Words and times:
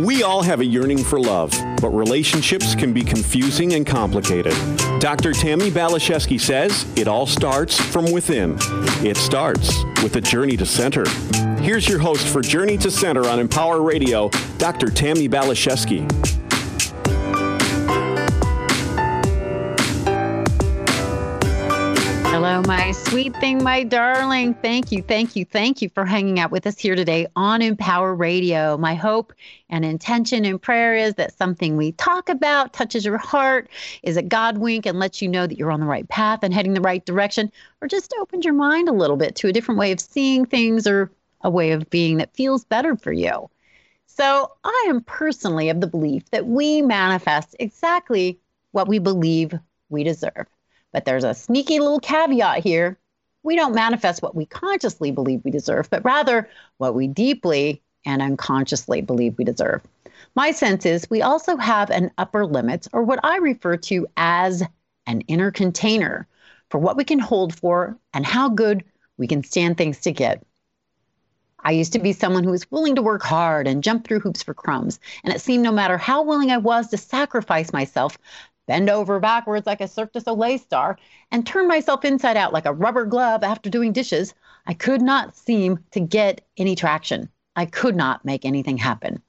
We 0.00 0.22
all 0.22 0.42
have 0.42 0.60
a 0.60 0.64
yearning 0.64 1.04
for 1.04 1.20
love, 1.20 1.50
but 1.82 1.90
relationships 1.90 2.74
can 2.74 2.94
be 2.94 3.02
confusing 3.02 3.74
and 3.74 3.86
complicated. 3.86 4.54
Dr. 4.98 5.34
Tammi 5.34 5.70
Baliszewski 5.70 6.40
says 6.40 6.86
it 6.96 7.06
all 7.06 7.26
starts 7.26 7.78
from 7.78 8.10
within. 8.10 8.56
It 9.04 9.18
starts 9.18 9.84
with 10.02 10.16
a 10.16 10.20
journey 10.22 10.56
to 10.56 10.64
center. 10.64 11.06
Here's 11.60 11.86
your 11.86 11.98
host 11.98 12.26
for 12.28 12.40
Journey 12.40 12.78
to 12.78 12.90
Center 12.90 13.28
on 13.28 13.38
Empower 13.40 13.82
Radio, 13.82 14.30
Dr. 14.56 14.88
Tammi 14.88 15.28
Baliszewski. 15.28 16.39
My 22.66 22.92
sweet 22.92 23.34
thing, 23.36 23.64
my 23.64 23.84
darling. 23.84 24.54
Thank 24.54 24.92
you, 24.92 25.02
thank 25.02 25.34
you, 25.34 25.44
thank 25.44 25.80
you 25.80 25.88
for 25.88 26.04
hanging 26.04 26.38
out 26.38 26.50
with 26.50 26.66
us 26.66 26.78
here 26.78 26.94
today 26.94 27.26
on 27.34 27.62
Empower 27.62 28.14
Radio. 28.14 28.76
My 28.76 28.94
hope 28.94 29.32
and 29.70 29.84
intention 29.84 30.44
and 30.44 30.60
prayer 30.60 30.94
is 30.94 31.14
that 31.14 31.36
something 31.36 31.76
we 31.76 31.92
talk 31.92 32.28
about 32.28 32.72
touches 32.72 33.04
your 33.04 33.16
heart, 33.18 33.68
is 34.02 34.16
a 34.16 34.22
God 34.22 34.58
wink 34.58 34.84
and 34.84 34.98
lets 34.98 35.22
you 35.22 35.28
know 35.28 35.46
that 35.46 35.56
you're 35.56 35.70
on 35.70 35.80
the 35.80 35.86
right 35.86 36.08
path 36.08 36.40
and 36.42 36.52
heading 36.52 36.74
the 36.74 36.80
right 36.80 37.04
direction, 37.04 37.50
or 37.80 37.88
just 37.88 38.14
opens 38.20 38.44
your 38.44 38.54
mind 38.54 38.88
a 38.88 38.92
little 38.92 39.16
bit 39.16 39.34
to 39.36 39.48
a 39.48 39.52
different 39.52 39.78
way 39.78 39.90
of 39.90 40.00
seeing 40.00 40.44
things 40.44 40.86
or 40.86 41.10
a 41.40 41.50
way 41.50 41.72
of 41.72 41.88
being 41.88 42.18
that 42.18 42.34
feels 42.34 42.64
better 42.64 42.94
for 42.94 43.12
you. 43.12 43.48
So, 44.06 44.52
I 44.64 44.86
am 44.88 45.02
personally 45.02 45.70
of 45.70 45.80
the 45.80 45.86
belief 45.86 46.28
that 46.30 46.46
we 46.46 46.82
manifest 46.82 47.56
exactly 47.58 48.38
what 48.72 48.86
we 48.86 48.98
believe 48.98 49.54
we 49.88 50.04
deserve. 50.04 50.46
But 50.92 51.04
there's 51.04 51.24
a 51.24 51.34
sneaky 51.34 51.78
little 51.78 52.00
caveat 52.00 52.62
here. 52.62 52.98
We 53.42 53.56
don't 53.56 53.74
manifest 53.74 54.22
what 54.22 54.34
we 54.34 54.46
consciously 54.46 55.10
believe 55.10 55.42
we 55.44 55.50
deserve, 55.50 55.88
but 55.88 56.04
rather 56.04 56.48
what 56.78 56.94
we 56.94 57.06
deeply 57.06 57.82
and 58.04 58.20
unconsciously 58.20 59.00
believe 59.00 59.36
we 59.38 59.44
deserve. 59.44 59.82
My 60.34 60.52
sense 60.52 60.84
is 60.86 61.08
we 61.08 61.22
also 61.22 61.56
have 61.56 61.90
an 61.90 62.10
upper 62.18 62.44
limit, 62.46 62.86
or 62.92 63.02
what 63.02 63.20
I 63.22 63.38
refer 63.38 63.76
to 63.76 64.06
as 64.16 64.62
an 65.06 65.22
inner 65.22 65.50
container, 65.50 66.26
for 66.68 66.78
what 66.78 66.96
we 66.96 67.04
can 67.04 67.18
hold 67.18 67.54
for 67.54 67.96
and 68.12 68.24
how 68.24 68.48
good 68.48 68.84
we 69.16 69.26
can 69.26 69.42
stand 69.42 69.76
things 69.76 70.00
to 70.00 70.12
get. 70.12 70.42
I 71.62 71.72
used 71.72 71.92
to 71.92 71.98
be 71.98 72.12
someone 72.12 72.44
who 72.44 72.52
was 72.52 72.70
willing 72.70 72.94
to 72.94 73.02
work 73.02 73.22
hard 73.22 73.66
and 73.66 73.82
jump 73.84 74.06
through 74.06 74.20
hoops 74.20 74.42
for 74.42 74.54
crumbs. 74.54 74.98
And 75.24 75.34
it 75.34 75.40
seemed 75.40 75.62
no 75.62 75.72
matter 75.72 75.98
how 75.98 76.22
willing 76.22 76.50
I 76.50 76.56
was 76.56 76.88
to 76.88 76.96
sacrifice 76.96 77.72
myself, 77.72 78.16
bend 78.66 78.88
over 78.90 79.18
backwards 79.18 79.66
like 79.66 79.80
a 79.80 79.88
Cirque 79.88 80.12
du 80.12 80.20
Soleil 80.20 80.58
star, 80.58 80.98
and 81.30 81.46
turn 81.46 81.66
myself 81.66 82.04
inside 82.04 82.36
out 82.36 82.52
like 82.52 82.66
a 82.66 82.72
rubber 82.72 83.04
glove 83.04 83.42
after 83.42 83.70
doing 83.70 83.92
dishes, 83.92 84.34
I 84.66 84.74
could 84.74 85.02
not 85.02 85.36
seem 85.36 85.78
to 85.92 86.00
get 86.00 86.46
any 86.56 86.76
traction. 86.76 87.28
I 87.56 87.66
could 87.66 87.96
not 87.96 88.24
make 88.24 88.44
anything 88.44 88.78
happen. 88.78 89.22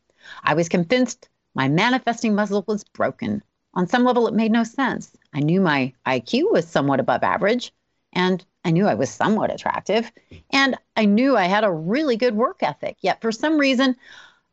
I 0.43 0.53
was 0.53 0.69
convinced 0.69 1.29
my 1.55 1.67
manifesting 1.67 2.35
muscle 2.35 2.63
was 2.67 2.83
broken. 2.83 3.43
On 3.73 3.87
some 3.87 4.03
level, 4.03 4.27
it 4.27 4.33
made 4.33 4.51
no 4.51 4.63
sense. 4.63 5.17
I 5.33 5.39
knew 5.39 5.61
my 5.61 5.93
IQ 6.05 6.51
was 6.51 6.67
somewhat 6.67 6.99
above 6.99 7.23
average, 7.23 7.73
and 8.13 8.43
I 8.63 8.71
knew 8.71 8.87
I 8.87 8.93
was 8.93 9.09
somewhat 9.09 9.51
attractive, 9.51 10.11
and 10.51 10.77
I 10.95 11.05
knew 11.05 11.35
I 11.35 11.45
had 11.45 11.63
a 11.63 11.71
really 11.71 12.17
good 12.17 12.35
work 12.35 12.61
ethic. 12.61 12.97
Yet, 13.01 13.21
for 13.21 13.31
some 13.31 13.57
reason, 13.57 13.95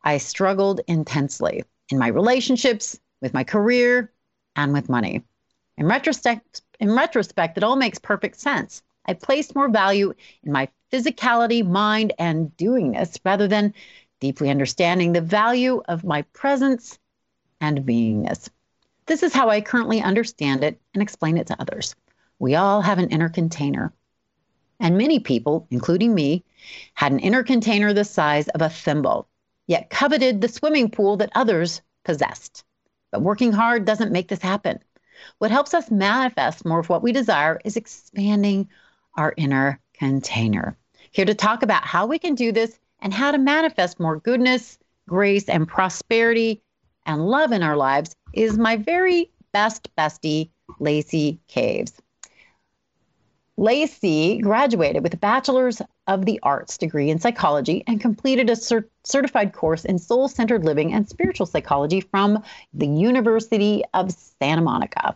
I 0.03 0.17
struggled 0.17 0.81
intensely 0.87 1.63
in 1.89 1.97
my 1.99 2.07
relationships, 2.07 2.99
with 3.21 3.33
my 3.33 3.43
career, 3.43 4.11
and 4.55 4.73
with 4.73 4.89
money. 4.89 5.23
In 5.77 5.85
retrospect, 5.85 6.61
in 6.79 6.93
retrospect, 6.93 7.57
it 7.57 7.63
all 7.63 7.75
makes 7.75 7.99
perfect 7.99 8.39
sense. 8.39 8.81
I 9.05 9.13
placed 9.13 9.55
more 9.55 9.69
value 9.69 10.13
in 10.43 10.51
my 10.51 10.67
physicality, 10.91 11.65
mind, 11.65 12.13
and 12.19 12.55
doingness 12.57 13.19
rather 13.23 13.47
than 13.47 13.73
deeply 14.19 14.49
understanding 14.49 15.13
the 15.13 15.21
value 15.21 15.81
of 15.87 16.03
my 16.03 16.21
presence 16.33 16.99
and 17.61 17.79
beingness. 17.79 18.49
This 19.05 19.23
is 19.23 19.33
how 19.33 19.49
I 19.49 19.61
currently 19.61 20.01
understand 20.01 20.63
it 20.63 20.79
and 20.93 21.01
explain 21.01 21.37
it 21.37 21.47
to 21.47 21.59
others. 21.59 21.95
We 22.37 22.55
all 22.55 22.81
have 22.81 22.99
an 22.99 23.09
inner 23.09 23.29
container. 23.29 23.93
And 24.79 24.97
many 24.97 25.19
people, 25.19 25.67
including 25.71 26.13
me, 26.13 26.45
had 26.93 27.11
an 27.11 27.19
inner 27.19 27.43
container 27.43 27.91
the 27.93 28.05
size 28.05 28.47
of 28.49 28.61
a 28.61 28.69
thimble, 28.69 29.27
yet 29.67 29.89
coveted 29.89 30.39
the 30.41 30.47
swimming 30.47 30.89
pool 30.89 31.17
that 31.17 31.31
others 31.35 31.81
possessed. 32.03 32.63
But 33.11 33.21
working 33.21 33.51
hard 33.51 33.85
doesn't 33.85 34.11
make 34.11 34.27
this 34.27 34.41
happen. 34.41 34.79
What 35.39 35.51
helps 35.51 35.73
us 35.73 35.91
manifest 35.91 36.65
more 36.65 36.79
of 36.79 36.89
what 36.89 37.03
we 37.03 37.11
desire 37.11 37.59
is 37.65 37.75
expanding 37.75 38.69
our 39.17 39.33
inner 39.37 39.79
container. 39.93 40.77
Here 41.11 41.25
to 41.25 41.33
talk 41.33 41.63
about 41.63 41.83
how 41.83 42.05
we 42.05 42.19
can 42.19 42.35
do 42.35 42.51
this 42.51 42.79
and 43.01 43.13
how 43.13 43.31
to 43.31 43.37
manifest 43.37 43.99
more 43.99 44.17
goodness, 44.17 44.77
grace, 45.07 45.49
and 45.49 45.67
prosperity 45.67 46.61
and 47.05 47.27
love 47.27 47.51
in 47.51 47.63
our 47.63 47.75
lives 47.75 48.15
is 48.33 48.57
my 48.57 48.77
very 48.77 49.31
best 49.51 49.93
bestie, 49.95 50.51
Lacie 50.79 51.39
Caves. 51.47 51.93
Lacie 53.59 54.41
graduated 54.41 55.03
with 55.03 55.13
a 55.13 55.17
bachelor's 55.17 55.81
of 56.07 56.23
the 56.23 56.39
arts 56.43 56.77
degree 56.77 57.09
in 57.09 57.19
psychology 57.19 57.83
and 57.87 57.99
completed 57.99 58.49
a 58.49 58.53
cert- 58.53 58.87
certified 59.03 59.51
course 59.51 59.83
in 59.83 59.99
soul 59.99 60.29
centered 60.29 60.63
living 60.63 60.93
and 60.93 61.09
spiritual 61.09 61.45
psychology 61.45 61.99
from 61.99 62.41
the 62.73 62.87
University 62.87 63.83
of 63.93 64.13
Santa 64.13 64.61
Monica. 64.61 65.13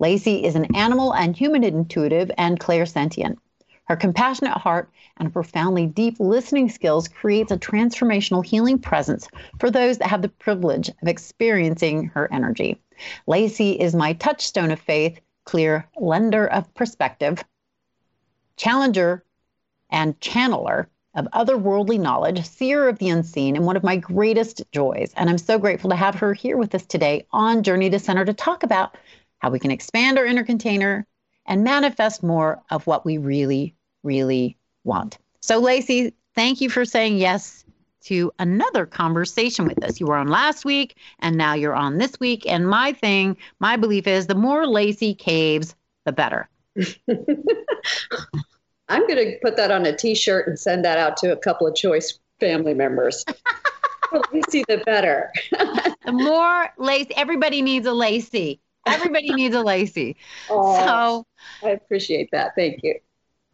Lacie 0.00 0.42
is 0.42 0.54
an 0.54 0.74
animal 0.74 1.12
and 1.12 1.36
human 1.36 1.62
intuitive 1.62 2.30
and 2.38 2.58
clairsentient. 2.58 3.36
Her 3.84 3.96
compassionate 3.96 4.56
heart 4.56 4.90
and 5.18 5.30
profoundly 5.30 5.84
deep 5.86 6.16
listening 6.18 6.70
skills 6.70 7.08
creates 7.08 7.52
a 7.52 7.58
transformational 7.58 8.42
healing 8.42 8.78
presence 8.78 9.28
for 9.60 9.70
those 9.70 9.98
that 9.98 10.08
have 10.08 10.22
the 10.22 10.30
privilege 10.30 10.88
of 10.88 11.08
experiencing 11.08 12.06
her 12.06 12.26
energy. 12.32 12.80
Lacie 13.28 13.78
is 13.78 13.94
my 13.94 14.14
touchstone 14.14 14.70
of 14.70 14.80
faith, 14.80 15.20
clear 15.44 15.86
lender 15.98 16.46
of 16.46 16.72
perspective, 16.72 17.44
challenger 18.56 19.24
and 19.90 20.18
channeler 20.20 20.86
of 21.14 21.26
otherworldly 21.32 21.98
knowledge, 21.98 22.44
seer 22.44 22.88
of 22.88 22.98
the 22.98 23.08
unseen, 23.08 23.56
and 23.56 23.64
one 23.64 23.76
of 23.76 23.82
my 23.82 23.96
greatest 23.96 24.62
joys. 24.70 25.12
And 25.16 25.30
I'm 25.30 25.38
so 25.38 25.58
grateful 25.58 25.90
to 25.90 25.96
have 25.96 26.14
her 26.16 26.34
here 26.34 26.58
with 26.58 26.74
us 26.74 26.84
today 26.84 27.26
on 27.32 27.62
Journey 27.62 27.88
to 27.90 27.98
Center 27.98 28.24
to 28.24 28.34
talk 28.34 28.62
about 28.62 28.96
how 29.38 29.50
we 29.50 29.58
can 29.58 29.70
expand 29.70 30.18
our 30.18 30.26
inner 30.26 30.44
container 30.44 31.06
and 31.46 31.64
manifest 31.64 32.22
more 32.22 32.62
of 32.70 32.86
what 32.86 33.06
we 33.06 33.18
really, 33.18 33.74
really 34.02 34.58
want. 34.84 35.18
So, 35.40 35.60
Lacie, 35.60 36.12
thank 36.34 36.60
you 36.60 36.68
for 36.68 36.84
saying 36.84 37.16
yes 37.16 37.64
to 38.04 38.30
another 38.38 38.86
conversation 38.86 39.66
with 39.66 39.82
us. 39.82 39.98
You 39.98 40.06
were 40.06 40.16
on 40.16 40.28
last 40.28 40.64
week, 40.64 40.96
and 41.18 41.36
now 41.36 41.54
you're 41.54 41.74
on 41.74 41.98
this 41.98 42.20
week. 42.20 42.44
And 42.46 42.68
my 42.68 42.92
thing, 42.92 43.36
my 43.58 43.76
belief 43.76 44.06
is 44.06 44.26
the 44.26 44.34
more 44.34 44.64
Lacie 44.64 45.18
caves, 45.18 45.74
the 46.04 46.12
better. 46.12 46.48
I'm 48.88 49.06
going 49.06 49.16
to 49.16 49.36
put 49.42 49.56
that 49.56 49.70
on 49.70 49.84
a 49.86 49.96
T-shirt 49.96 50.46
and 50.46 50.58
send 50.58 50.84
that 50.84 50.98
out 50.98 51.16
to 51.18 51.32
a 51.32 51.36
couple 51.36 51.66
of 51.66 51.74
choice 51.74 52.18
family 52.38 52.74
members. 52.74 53.24
Lacie, 54.12 54.64
the 54.68 54.82
better. 54.86 55.32
the 55.50 56.12
more 56.12 56.68
lace, 56.78 57.06
everybody 57.16 57.62
needs 57.62 57.86
a 57.86 57.90
Lacie. 57.90 58.60
Everybody 58.86 59.34
needs 59.34 59.54
a 59.54 59.58
Lacie. 59.58 60.14
Oh, 60.48 60.76
so 60.78 61.26
I 61.66 61.70
appreciate 61.70 62.30
that. 62.30 62.52
Thank 62.54 62.84
you. 62.84 62.94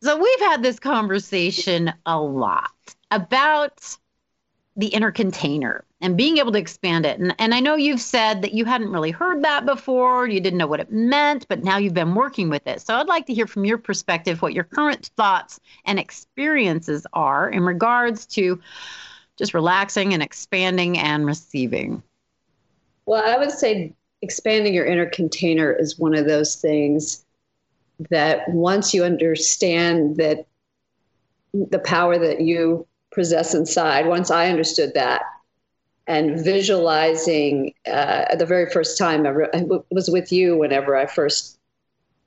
So 0.03 0.19
we've 0.19 0.41
had 0.41 0.63
this 0.63 0.79
conversation 0.79 1.93
a 2.05 2.21
lot 2.21 2.71
about 3.11 3.97
the 4.77 4.89
inner 4.89 5.11
container 5.11 5.85
and 6.03 6.17
being 6.17 6.39
able 6.39 6.53
to 6.53 6.59
expand 6.59 7.07
it. 7.07 7.19
And, 7.19 7.35
and 7.39 7.55
I 7.55 7.61
know 7.61 7.77
you've 7.77 8.01
said 8.01 8.43
that 8.43 8.53
you 8.53 8.65
hadn't 8.65 8.91
really 8.91 9.13
heard 9.13 9.43
that 9.45 9.65
before, 9.65 10.27
you 10.27 10.41
didn't 10.41 10.59
know 10.59 10.67
what 10.67 10.81
it 10.81 10.91
meant, 10.91 11.47
but 11.49 11.63
now 11.63 11.79
you've 11.79 11.95
been 11.95 12.15
working 12.15 12.51
with 12.51 12.67
it. 12.67 12.83
So 12.83 12.97
I'd 12.97 13.07
like 13.07 13.27
to 13.27 13.35
hear 13.35 13.47
from 13.47 13.65
your 13.65 13.79
perspective 13.79 14.43
what 14.43 14.53
your 14.53 14.65
current 14.65 15.11
thoughts 15.17 15.61
and 15.85 15.99
experiences 15.99 17.07
are 17.13 17.49
in 17.49 17.63
regards 17.63 18.27
to 18.27 18.61
just 19.39 19.55
relaxing 19.55 20.13
and 20.13 20.23
expanding 20.23 20.99
and 20.99 21.25
receiving. 21.25 22.03
Well, 23.07 23.25
I 23.25 23.39
would 23.39 23.53
say 23.53 23.95
expanding 24.21 24.75
your 24.75 24.87
inner 24.87 25.07
container 25.07 25.73
is 25.73 25.99
one 25.99 26.15
of 26.15 26.27
those 26.27 26.57
things 26.57 27.25
that 28.11 28.49
once 28.49 28.93
you 28.93 29.05
understand 29.05 30.17
that 30.17 30.47
the 31.55 31.79
power 31.79 32.19
that 32.19 32.41
you 32.41 32.87
possess 33.13 33.55
inside. 33.55 34.07
Once 34.07 34.31
I 34.31 34.49
understood 34.49 34.95
that 34.95 35.23
and 36.07 36.43
visualizing 36.45 37.75
uh, 37.87 38.35
the 38.37 38.47
very 38.47 38.71
first 38.71 38.99
time 38.99 39.27
I, 39.27 39.31
re- 39.31 39.49
I 39.55 39.61
w- 39.61 39.85
was 39.91 40.09
with 40.11 40.33
you 40.33 40.57
whenever 40.57 40.97
I 40.97 41.07
first 41.07 41.59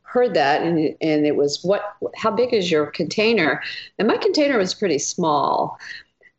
heard 0.03 0.33
that 0.33 0.61
and, 0.61 0.95
and 1.01 1.25
it 1.25 1.35
was 1.35 1.61
what 1.63 1.95
how 2.15 2.31
big 2.31 2.53
is 2.53 2.71
your 2.71 2.87
container? 2.87 3.61
And 3.99 4.07
my 4.07 4.17
container 4.17 4.57
was 4.57 4.73
pretty 4.73 4.99
small. 4.99 5.77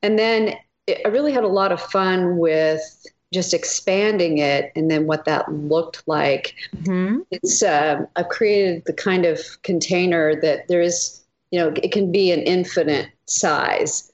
And 0.03 0.19
then 0.19 0.55
it, 0.87 1.03
i 1.05 1.09
really 1.09 1.33
had 1.33 1.45
a 1.45 1.49
lot 1.49 1.73
of 1.73 1.81
fun 1.81 2.39
with 2.39 3.07
just 3.35 3.53
expanding 3.53 4.39
it 4.39 4.73
and 4.77 4.91
then 4.91 5.07
what 5.07 5.25
that 5.27 5.53
looked 5.53 6.03
like. 6.07 6.55
Mm-hmm. 6.77 7.21
it's 7.31 7.63
uh, 7.63 8.05
i've 8.17 8.29
created 8.29 8.85
the 8.87 8.93
kind 8.93 9.27
of 9.27 9.41
container 9.63 10.41
that 10.41 10.69
there 10.69 10.81
is 10.81 11.23
you 11.51 11.59
know 11.59 11.75
it 11.83 11.93
can 11.93 12.11
be 12.11 12.33
an 12.33 12.41
infinite 12.41 13.11
size. 13.27 14.11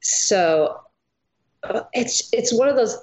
So 0.00 0.80
it's 1.92 2.28
it's 2.32 2.52
one 2.52 2.68
of 2.68 2.76
those 2.76 2.96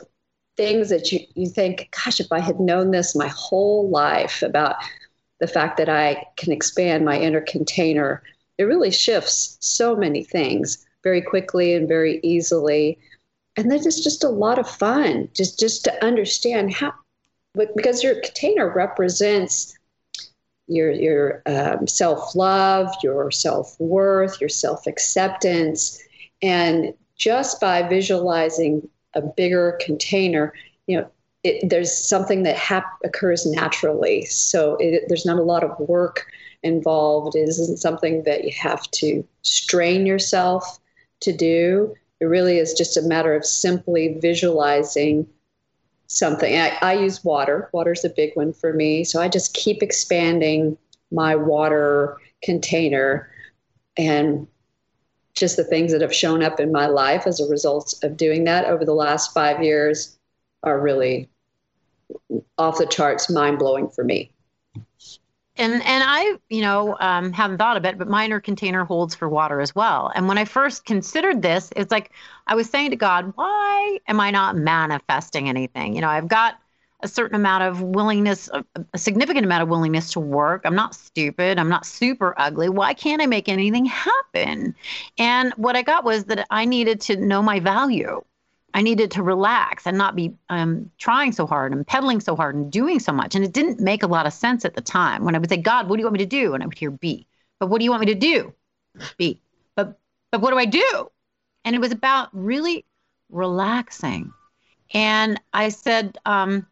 things 0.58 0.90
that 0.90 1.12
you, 1.12 1.22
you 1.36 1.48
think, 1.48 1.90
gosh, 1.92 2.20
if 2.20 2.32
I 2.32 2.40
had 2.40 2.60
known 2.60 2.92
this 2.92 3.16
my 3.16 3.28
whole 3.30 3.90
life 3.90 4.42
about 4.42 4.76
the 5.40 5.48
fact 5.48 5.78
that 5.78 5.88
I 5.88 6.26
can 6.36 6.52
expand 6.52 7.06
my 7.06 7.18
inner 7.18 7.42
container, 7.42 8.22
it 8.58 8.64
really 8.64 8.92
shifts 8.92 9.58
so 9.62 9.96
many 9.96 10.24
things 10.24 10.86
very 11.02 11.22
quickly 11.22 11.74
and 11.74 11.88
very 11.88 12.20
easily. 12.24 13.00
And 13.56 13.72
then 13.72 13.80
it's 13.80 14.04
just 14.04 14.24
a 14.24 14.30
lot 14.30 14.60
of 14.60 14.70
fun, 14.70 15.30
just 15.34 15.60
just 15.60 15.84
to 15.86 16.06
understand 16.06 16.74
how, 16.74 16.94
because 17.56 18.04
your 18.04 18.16
container 18.16 18.70
represents 18.70 19.78
your 20.68 20.92
your 20.92 21.42
um, 21.46 21.88
self 21.88 22.36
love, 22.36 22.94
your 23.02 23.32
self 23.32 23.80
worth, 23.80 24.40
your 24.40 24.50
self 24.50 24.88
acceptance, 24.88 26.00
and 26.42 26.94
just 27.20 27.62
by 27.62 27.84
visualizing 27.88 28.90
a 29.14 29.22
bigger 29.22 29.78
container, 29.82 30.54
you 30.88 30.98
know, 30.98 31.08
it, 31.44 31.70
there's 31.70 31.96
something 31.96 32.44
that 32.44 32.56
hap- 32.56 33.00
occurs 33.04 33.46
naturally. 33.46 34.26
So 34.26 34.76
it, 34.80 35.04
there's 35.08 35.26
not 35.26 35.38
a 35.38 35.44
lot 35.44 35.64
of 35.64 35.78
work 35.88 36.26
involved. 36.64 37.36
It 37.36 37.48
isn't 37.48 37.78
something 37.78 38.24
that 38.24 38.44
you 38.44 38.52
have 38.60 38.90
to 38.92 39.26
strain 39.44 40.06
yourself 40.06 40.80
to 41.22 41.32
do. 41.32 41.94
It 42.20 42.26
really 42.26 42.58
is 42.58 42.74
just 42.74 42.98
a 42.98 43.02
matter 43.02 43.34
of 43.34 43.46
simply 43.46 44.18
visualizing 44.20 45.28
something. 46.08 46.58
I, 46.58 46.78
I 46.82 46.94
use 46.94 47.24
water. 47.24 47.70
Water's 47.72 48.04
a 48.04 48.10
big 48.10 48.32
one 48.36 48.52
for 48.52 48.74
me. 48.74 49.04
So 49.04 49.22
I 49.22 49.30
just 49.30 49.54
keep 49.54 49.84
expanding 49.84 50.78
my 51.12 51.36
water 51.36 52.18
container 52.44 53.30
and 53.98 54.48
just 55.40 55.56
the 55.56 55.64
things 55.64 55.92
that 55.92 56.02
have 56.02 56.14
shown 56.14 56.44
up 56.44 56.60
in 56.60 56.72
my 56.72 56.88
life 56.88 57.26
as 57.26 57.40
a 57.40 57.50
result 57.50 57.96
of 58.04 58.18
doing 58.18 58.44
that 58.44 58.66
over 58.66 58.86
the 58.86 58.94
last 58.94 59.34
five 59.34 59.64
years 59.64 60.18
are 60.64 60.80
really 60.80 61.30
off 62.58 62.78
the 62.78 62.86
charts, 62.86 63.30
mind 63.30 63.60
blowing 63.60 63.90
for 63.90 64.04
me. 64.04 64.32
And 65.56 65.74
and 65.74 66.04
I, 66.06 66.38
you 66.50 66.62
know, 66.62 66.96
um, 67.02 67.34
haven't 67.34 67.58
thought 67.58 67.76
of 67.76 67.84
it, 67.86 67.98
but 67.98 68.08
my 68.08 68.26
inner 68.26 68.40
container 68.40 68.86
holds 68.86 69.14
for 69.14 69.28
water 69.28 69.60
as 69.60 69.76
well. 69.76 70.12
And 70.16 70.28
when 70.28 70.38
I 70.38 70.46
first 70.46 70.86
considered 70.86 71.42
this, 71.42 71.70
it's 71.76 71.92
like 71.92 72.12
I 72.48 72.56
was 72.56 72.70
saying 72.70 72.92
to 72.92 72.96
God, 72.96 73.34
why 73.36 74.00
am 74.08 74.22
I 74.22 74.32
not 74.32 74.56
manifesting 74.56 75.50
anything? 75.50 75.96
You 75.96 76.02
know, 76.02 76.08
I've 76.08 76.30
got 76.30 76.60
a 77.02 77.08
certain 77.08 77.36
amount 77.36 77.64
of 77.64 77.82
willingness, 77.82 78.50
a 78.94 78.98
significant 78.98 79.46
amount 79.46 79.64
of 79.64 79.70
willingness 79.70 80.12
to 80.12 80.20
work. 80.20 80.62
I'm 80.66 80.76
not 80.76 80.94
stupid. 80.94 81.58
I'm 81.58 81.70
not 81.70 81.86
super 81.86 82.34
ugly. 82.38 82.68
Why 82.68 82.94
can't 82.94 83.22
I 83.22 83.26
make 83.26 83.48
anything 83.48 83.86
happen? 83.86 84.76
And 85.18 85.54
what 85.54 85.78
I 85.78 85.82
got 85.82 86.04
was 86.04 86.26
that 86.26 86.46
I 86.50 86.66
needed 86.66 87.00
to 87.02 87.16
know 87.16 87.42
my 87.42 87.60
value. 87.60 88.22
I 88.74 88.82
needed 88.82 89.12
to 89.12 89.24
relax 89.24 89.88
and 89.88 89.98
not 89.98 90.16
be 90.16 90.34
um, 90.50 90.92
trying 90.98 91.32
so 91.32 91.48
hard 91.48 91.72
and 91.72 91.88
pedaling 91.88 92.20
so 92.20 92.36
hard 92.36 92.56
and 92.56 92.72
doing 92.72 93.00
so 93.00 93.12
much. 93.12 93.34
And 93.34 93.44
it 93.44 93.54
didn't 93.54 93.80
make 93.80 94.04
a 94.04 94.08
lot 94.08 94.28
of 94.28 94.34
sense 94.34 94.66
at 94.66 94.76
the 94.76 94.82
time 94.82 95.24
when 95.24 95.36
I 95.36 95.40
would 95.40 95.50
say, 95.50 95.58
God, 95.58 95.90
what 95.90 95.96
do 95.96 96.02
you 96.02 96.06
want 96.06 96.14
me 96.14 96.20
to 96.20 96.26
do? 96.26 96.54
And 96.54 96.62
I 96.62 96.66
would 96.66 96.78
hear 96.78 96.92
B. 96.92 97.26
But 97.60 97.68
what 97.68 97.80
do 97.80 97.86
you 97.86 97.92
want 97.92 98.02
me 98.02 98.14
to 98.14 98.16
do? 98.16 98.54
B. 99.18 99.42
But 99.76 99.98
but 100.32 100.42
what 100.42 100.52
do 100.52 100.58
I 100.58 100.66
do? 100.66 101.10
And 101.66 101.76
it 101.76 101.80
was 101.80 101.92
about 101.92 102.30
really 102.34 102.86
relaxing. 103.30 104.34
And 104.94 105.40
I 105.54 105.70
said, 105.70 106.18
um, 106.26 106.68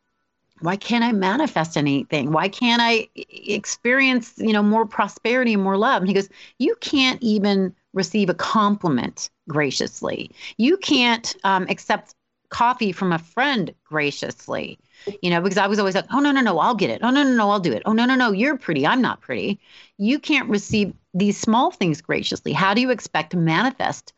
why 0.62 0.76
can't 0.76 1.04
I 1.04 1.12
manifest 1.12 1.78
anything? 1.78 2.32
Why 2.32 2.50
can't 2.50 2.82
I 2.84 3.08
experience, 3.16 4.34
you 4.38 4.54
know, 4.54 4.64
more 4.64 4.86
prosperity 4.86 5.54
and 5.54 5.64
more 5.64 5.78
love? 5.78 6.02
And 6.02 6.08
he 6.08 6.14
goes, 6.14 6.30
you 6.58 6.76
can't 6.82 7.22
even 7.22 7.76
receive 7.94 8.30
a 8.30 8.34
compliment 8.34 9.30
graciously. 9.48 10.32
You 10.58 10.78
can't 10.78 11.36
um, 11.44 11.68
accept 11.70 12.14
coffee 12.50 12.92
from 12.92 13.12
a 13.12 13.20
friend 13.20 13.74
graciously, 13.84 14.80
you 15.22 15.30
know, 15.30 15.42
because 15.42 15.58
I 15.58 15.68
was 15.68 15.80
always 15.80 15.96
like, 15.96 16.06
oh, 16.12 16.20
no, 16.20 16.32
no, 16.32 16.42
no, 16.42 16.60
I'll 16.60 16.76
get 16.76 16.90
it. 16.90 17.02
Oh, 17.04 17.10
no, 17.10 17.24
no, 17.24 17.36
no, 17.36 17.50
I'll 17.50 17.60
do 17.60 17.74
it. 17.74 17.84
Oh, 17.86 17.94
no, 17.94 18.06
no, 18.06 18.16
no, 18.16 18.32
you're 18.32 18.58
pretty. 18.58 18.86
I'm 18.88 19.02
not 19.02 19.22
pretty. 19.22 19.60
You 19.98 20.20
can't 20.20 20.50
receive 20.50 20.94
these 21.14 21.38
small 21.38 21.72
things 21.72 22.02
graciously. 22.02 22.54
How 22.54 22.74
do 22.74 22.82
you 22.82 22.90
expect 22.90 23.32
to 23.32 23.38
manifest 23.38 24.14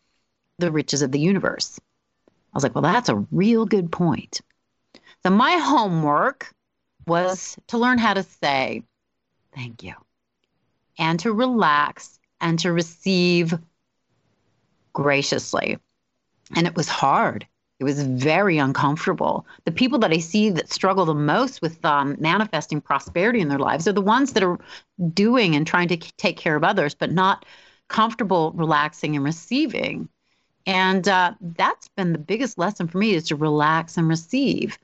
the 0.58 0.72
riches 0.72 1.02
of 1.02 1.12
the 1.12 1.20
universe? 1.20 1.80
I 2.28 2.58
was 2.58 2.64
like, 2.64 2.76
well, 2.76 2.82
that's 2.82 3.10
a 3.10 3.26
real 3.32 3.66
good 3.66 3.92
point. 3.92 4.42
So 5.24 5.30
my 5.30 5.58
homework 5.58 6.54
was 7.06 7.58
to 7.68 7.78
learn 7.78 7.98
how 7.98 8.14
to 8.14 8.24
say 8.24 8.84
thank 9.54 9.84
you 9.84 9.94
and 10.98 11.20
to 11.22 11.34
relax 11.34 12.20
and 12.40 12.58
to 12.60 12.72
receive 12.72 13.54
graciously. 14.94 15.78
And 16.56 16.68
it 16.68 16.76
was 16.76 16.88
hard. 16.88 17.48
It 17.80 17.84
was 17.86 18.02
very 18.02 18.58
uncomfortable. 18.58 19.46
The 19.64 19.72
people 19.72 20.00
that 20.00 20.12
I 20.12 20.20
see 20.20 20.50
that 20.50 20.72
struggle 20.72 21.06
the 21.06 21.14
most 21.14 21.62
with 21.62 21.84
um, 21.86 22.18
manifesting 22.20 22.82
prosperity 22.82 23.40
in 23.40 23.48
their 23.48 23.60
lives 23.60 23.88
are 23.88 23.94
the 23.94 24.02
ones 24.02 24.34
that 24.34 24.44
are 24.44 24.60
doing 25.14 25.56
and 25.56 25.66
trying 25.66 25.88
to 25.90 25.98
take 25.98 26.38
care 26.38 26.56
of 26.56 26.64
others, 26.64 26.94
but 26.94 27.12
not 27.12 27.46
comfortable 27.88 28.52
relaxing 28.52 29.16
and 29.16 29.24
receiving. 29.24 30.10
And 30.66 31.08
uh, 31.08 31.34
that's 31.40 31.88
been 31.90 32.12
the 32.12 32.20
biggest 32.20 32.58
lesson 32.58 32.88
for 32.88 32.98
me 32.98 33.14
is 33.14 33.28
to 33.30 33.36
relax 33.36 33.98
and 33.98 34.08
receive 34.10 34.78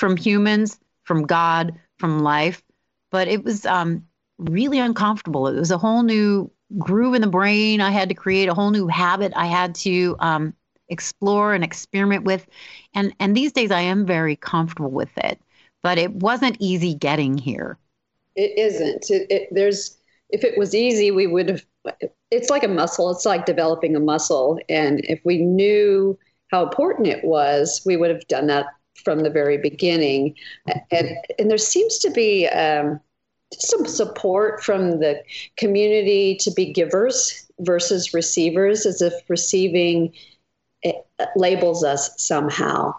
from 0.00 0.16
humans, 0.16 0.80
from 1.04 1.26
God, 1.26 1.78
from 1.98 2.20
life. 2.20 2.62
But 3.10 3.28
it 3.28 3.44
was 3.44 3.66
um, 3.66 4.04
really 4.38 4.78
uncomfortable. 4.78 5.46
It 5.46 5.58
was 5.58 5.70
a 5.70 5.78
whole 5.78 6.02
new 6.02 6.50
groove 6.78 7.14
in 7.14 7.20
the 7.20 7.28
brain. 7.28 7.80
I 7.80 7.90
had 7.90 8.08
to 8.08 8.14
create 8.14 8.48
a 8.48 8.54
whole 8.54 8.70
new 8.70 8.86
habit. 8.86 9.32
I 9.36 9.46
had 9.46 9.74
to 9.76 10.16
um, 10.20 10.54
explore 10.88 11.52
and 11.52 11.62
experiment 11.62 12.24
with, 12.24 12.46
and 12.94 13.14
and 13.20 13.36
these 13.36 13.52
days 13.52 13.70
I 13.70 13.80
am 13.80 14.06
very 14.06 14.36
comfortable 14.36 14.90
with 14.90 15.16
it. 15.18 15.40
But 15.82 15.98
it 15.98 16.12
wasn't 16.12 16.56
easy 16.60 16.94
getting 16.94 17.36
here. 17.38 17.78
It 18.36 18.58
isn't. 18.58 19.10
It, 19.10 19.26
it, 19.30 19.48
there's 19.50 19.98
if 20.30 20.44
it 20.44 20.56
was 20.56 20.74
easy, 20.74 21.10
we 21.10 21.26
would 21.26 21.48
have. 21.48 21.64
It's 22.30 22.50
like 22.50 22.62
a 22.62 22.68
muscle. 22.68 23.10
It's 23.10 23.26
like 23.26 23.46
developing 23.46 23.96
a 23.96 24.00
muscle, 24.00 24.58
and 24.68 25.00
if 25.04 25.20
we 25.24 25.38
knew 25.38 26.18
how 26.50 26.62
important 26.62 27.06
it 27.08 27.24
was, 27.24 27.82
we 27.84 27.96
would 27.96 28.10
have 28.10 28.26
done 28.28 28.46
that 28.48 28.66
from 29.04 29.20
the 29.20 29.30
very 29.30 29.58
beginning. 29.58 30.34
And, 30.90 31.16
and 31.38 31.50
there 31.50 31.58
seems 31.58 31.98
to 31.98 32.10
be 32.10 32.46
um, 32.48 33.00
some 33.52 33.86
support 33.86 34.62
from 34.62 35.00
the 35.00 35.22
community 35.56 36.36
to 36.36 36.50
be 36.50 36.72
givers 36.72 37.46
versus 37.60 38.14
receivers, 38.14 38.86
as 38.86 39.02
if 39.02 39.12
receiving 39.28 40.12
eh, 40.84 40.92
labels 41.36 41.84
us 41.84 42.10
somehow. 42.16 42.94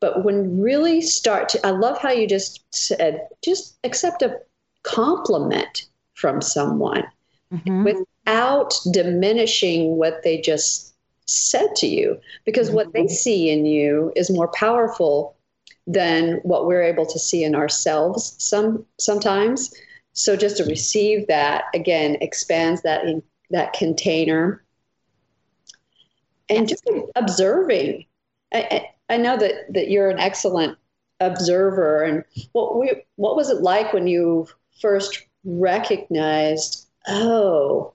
But 0.00 0.24
when 0.24 0.60
really 0.60 1.00
start 1.00 1.48
to, 1.50 1.66
I 1.66 1.70
love 1.70 1.98
how 1.98 2.10
you 2.10 2.26
just 2.26 2.62
said, 2.72 3.26
just 3.42 3.78
accept 3.82 4.22
a 4.22 4.38
compliment 4.84 5.86
from 6.14 6.40
someone 6.40 7.04
mm-hmm. 7.52 7.84
without 7.84 8.74
diminishing 8.92 9.96
what 9.96 10.22
they 10.22 10.40
just 10.40 10.94
said 11.26 11.74
to 11.76 11.86
you 11.86 12.18
because 12.44 12.70
what 12.70 12.92
they 12.92 13.02
mm-hmm. 13.04 13.12
see 13.12 13.50
in 13.50 13.66
you 13.66 14.12
is 14.16 14.30
more 14.30 14.48
powerful 14.48 15.36
than 15.88 16.34
what 16.42 16.66
we're 16.66 16.82
able 16.82 17.06
to 17.06 17.18
see 17.18 17.42
in 17.42 17.54
ourselves 17.54 18.36
some 18.38 18.84
sometimes. 18.98 19.74
So 20.12 20.36
just 20.36 20.58
to 20.58 20.64
receive 20.64 21.26
that 21.28 21.64
again 21.74 22.18
expands 22.20 22.82
that 22.82 23.04
in 23.04 23.22
that 23.50 23.72
container. 23.72 24.62
And 26.50 26.68
just 26.68 26.88
observing. 27.16 28.06
I, 28.52 28.88
I 29.08 29.16
know 29.16 29.36
that 29.36 29.72
that 29.72 29.90
you're 29.90 30.10
an 30.10 30.18
excellent 30.18 30.78
observer. 31.20 32.02
And 32.02 32.24
what 32.52 32.78
we 32.78 33.02
what 33.16 33.36
was 33.36 33.50
it 33.50 33.62
like 33.62 33.92
when 33.92 34.06
you 34.06 34.46
first 34.80 35.26
recognized 35.44 36.86
oh 37.06 37.92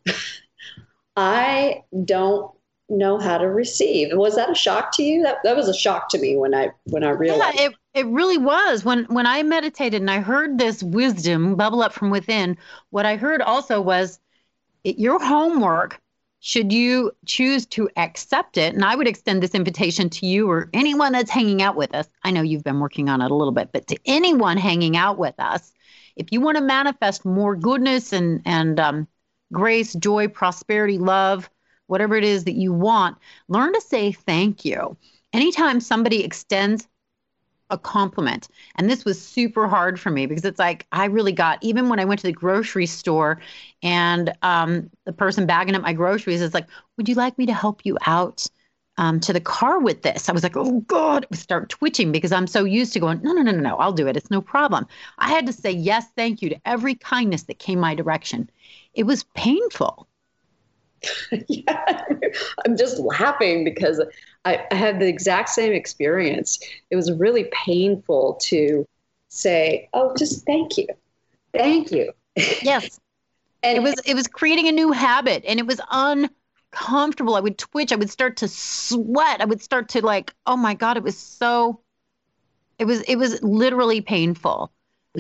i 1.18 1.84
don't 2.04 2.52
know 2.90 3.18
how 3.18 3.38
to 3.38 3.50
receive. 3.50 4.10
Was 4.14 4.36
that 4.36 4.50
a 4.50 4.56
shock 4.56 4.92
to 4.94 5.04
you? 5.04 5.24
That 5.24 5.38
that 5.44 5.56
was 5.56 5.68
a 5.68 5.74
shock 5.74 6.10
to 6.10 6.20
me 6.20 6.36
when 6.38 6.54
I 6.54 6.72
when 6.86 7.04
I 7.04 7.10
realized. 7.10 7.58
Yeah, 7.58 7.68
it 7.68 7.76
it 7.94 8.06
really 8.08 8.38
was. 8.38 8.84
When 8.84 9.06
when 9.06 9.26
I 9.26 9.44
meditated 9.44 10.02
and 10.02 10.12
I 10.12 10.20
heard 10.20 10.58
this 10.58 10.84
wisdom 10.84 11.56
bubble 11.56 11.82
up 11.82 11.94
from 11.94 12.10
within, 12.10 12.58
what 12.90 13.06
I 13.06 13.16
heard 13.16 13.42
also 13.42 13.82
was 13.82 14.20
it, 14.84 15.00
your 15.00 15.24
homework 15.24 16.00
should 16.46 16.74
you 16.74 17.10
choose 17.26 17.66
to 17.66 17.90
accept 17.96 18.58
it 18.58 18.74
and 18.74 18.84
i 18.84 18.96
would 18.96 19.08
extend 19.08 19.42
this 19.42 19.56
invitation 19.56 20.10
to 20.10 20.26
you 20.26 20.50
or 20.52 20.70
anyone 20.74 21.14
that's 21.14 21.32
hanging 21.32 21.62
out 21.62 21.78
with 21.78 21.96
us 21.96 22.10
i 22.24 22.32
know 22.32 22.42
you've 22.42 22.66
been 22.66 22.82
working 22.82 23.08
on 23.08 23.22
it 23.22 23.32
a 23.32 23.34
little 23.34 23.54
bit 23.54 23.70
but 23.72 23.88
to 23.88 23.98
anyone 24.06 24.58
hanging 24.58 24.98
out 24.98 25.18
with 25.18 25.36
us 25.40 25.72
if 26.18 26.34
you 26.34 26.42
want 26.42 26.58
to 26.58 26.64
manifest 26.64 27.24
more 27.24 27.56
goodness 27.56 28.12
and 28.12 28.42
and 28.46 28.78
um, 28.78 29.08
grace 29.54 29.94
joy 29.94 30.28
prosperity 30.28 30.98
love 30.98 31.50
whatever 31.94 32.16
it 32.16 32.26
is 32.26 32.46
that 32.46 32.56
you 32.56 32.74
want, 32.74 33.18
learn 33.48 33.74
to 33.74 33.82
say 33.82 34.12
thank 34.12 34.66
you. 34.66 34.98
Anytime 35.34 35.80
somebody 35.80 36.24
extends 36.24 36.88
a 37.70 37.78
compliment, 37.78 38.50
and 38.76 38.90
this 38.90 39.06
was 39.06 39.22
super 39.22 39.68
hard 39.68 40.00
for 40.00 40.12
me 40.12 40.26
because 40.28 40.46
it's 40.46 40.60
like 40.60 40.86
I 40.92 41.06
really 41.06 41.32
got, 41.32 41.60
even 41.64 41.90
when 41.90 42.00
I 42.00 42.06
went 42.06 42.20
to 42.22 42.28
the 42.28 42.34
grocery 42.34 42.86
store 42.86 43.42
and 43.84 44.34
um, 44.44 44.90
the 45.06 45.14
person 45.14 45.46
bagging 45.48 45.76
up 45.76 45.82
my 45.82 45.94
groceries 45.94 46.42
is 46.42 46.54
like, 46.54 46.68
Would 46.98 47.10
you 47.10 47.16
like 47.16 47.38
me 47.38 47.46
to 47.48 47.54
help 47.54 47.86
you 47.86 47.98
out? 48.06 48.48
um, 48.98 49.20
to 49.22 49.34
the 49.34 49.42
car 49.42 49.80
with 49.80 50.04
this. 50.04 50.30
I 50.30 50.34
was 50.34 50.44
like, 50.44 50.56
oh 50.56 50.82
God, 50.82 51.26
I 51.32 51.36
start 51.36 51.70
twitching 51.70 52.12
because 52.12 52.32
I'm 52.32 52.48
so 52.48 52.64
used 52.64 52.94
to 52.94 53.00
going, 53.00 53.22
no, 53.24 53.34
no, 53.34 53.42
no, 53.42 53.52
no, 53.52 53.60
no, 53.60 53.78
I'll 53.78 53.92
do 53.94 54.08
it. 54.08 54.18
It's 54.18 54.30
no 54.30 54.42
problem. 54.42 54.86
I 55.18 55.30
had 55.30 55.48
to 55.48 55.54
say 55.54 55.72
yes, 55.72 56.06
thank 56.16 56.44
you 56.44 56.50
to 56.50 56.62
every 56.66 56.96
kindness 56.96 57.44
that 57.44 57.60
came 57.60 57.80
my 57.80 57.96
direction. 57.96 58.50
It 58.94 59.04
was 59.04 59.24
painful. 59.36 60.08
yeah, 61.48 62.04
I'm 62.66 62.78
just 62.78 63.00
laughing 63.00 63.64
because 63.64 64.04
I, 64.46 64.66
I 64.72 64.76
had 64.76 65.00
the 65.00 65.08
exact 65.08 65.50
same 65.50 65.74
experience. 65.74 66.60
It 66.90 66.96
was 66.96 67.12
really 67.12 67.50
painful 67.52 68.40
to 68.44 68.86
say, 69.30 69.90
oh, 69.94 70.16
just 70.16 70.46
thank 70.46 70.78
you. 70.78 70.88
Thank 71.54 71.92
you. 71.92 72.12
Yes. 72.36 73.00
and 73.64 73.78
it 73.78 73.82
was 73.82 73.96
it 74.06 74.16
was 74.16 74.28
creating 74.28 74.68
a 74.68 74.72
new 74.72 74.92
habit 74.92 75.44
and 75.48 75.60
it 75.60 75.68
was 75.68 75.80
un 75.90 76.30
comfortable. 76.74 77.36
I 77.36 77.40
would 77.40 77.58
twitch. 77.58 77.92
I 77.92 77.96
would 77.96 78.10
start 78.10 78.38
to 78.38 78.48
sweat. 78.48 79.42
I 79.42 79.46
would 79.46 79.62
start 79.62 79.90
to 79.90 80.06
like, 80.06 80.34
oh 80.46 80.58
my 80.58 80.74
God, 80.74 80.98
it 80.98 81.04
was 81.04 81.18
so, 81.18 81.80
it 82.80 82.86
was, 82.86 83.02
it 83.04 83.16
was 83.16 83.42
literally 83.44 84.02
painful. 84.02 84.72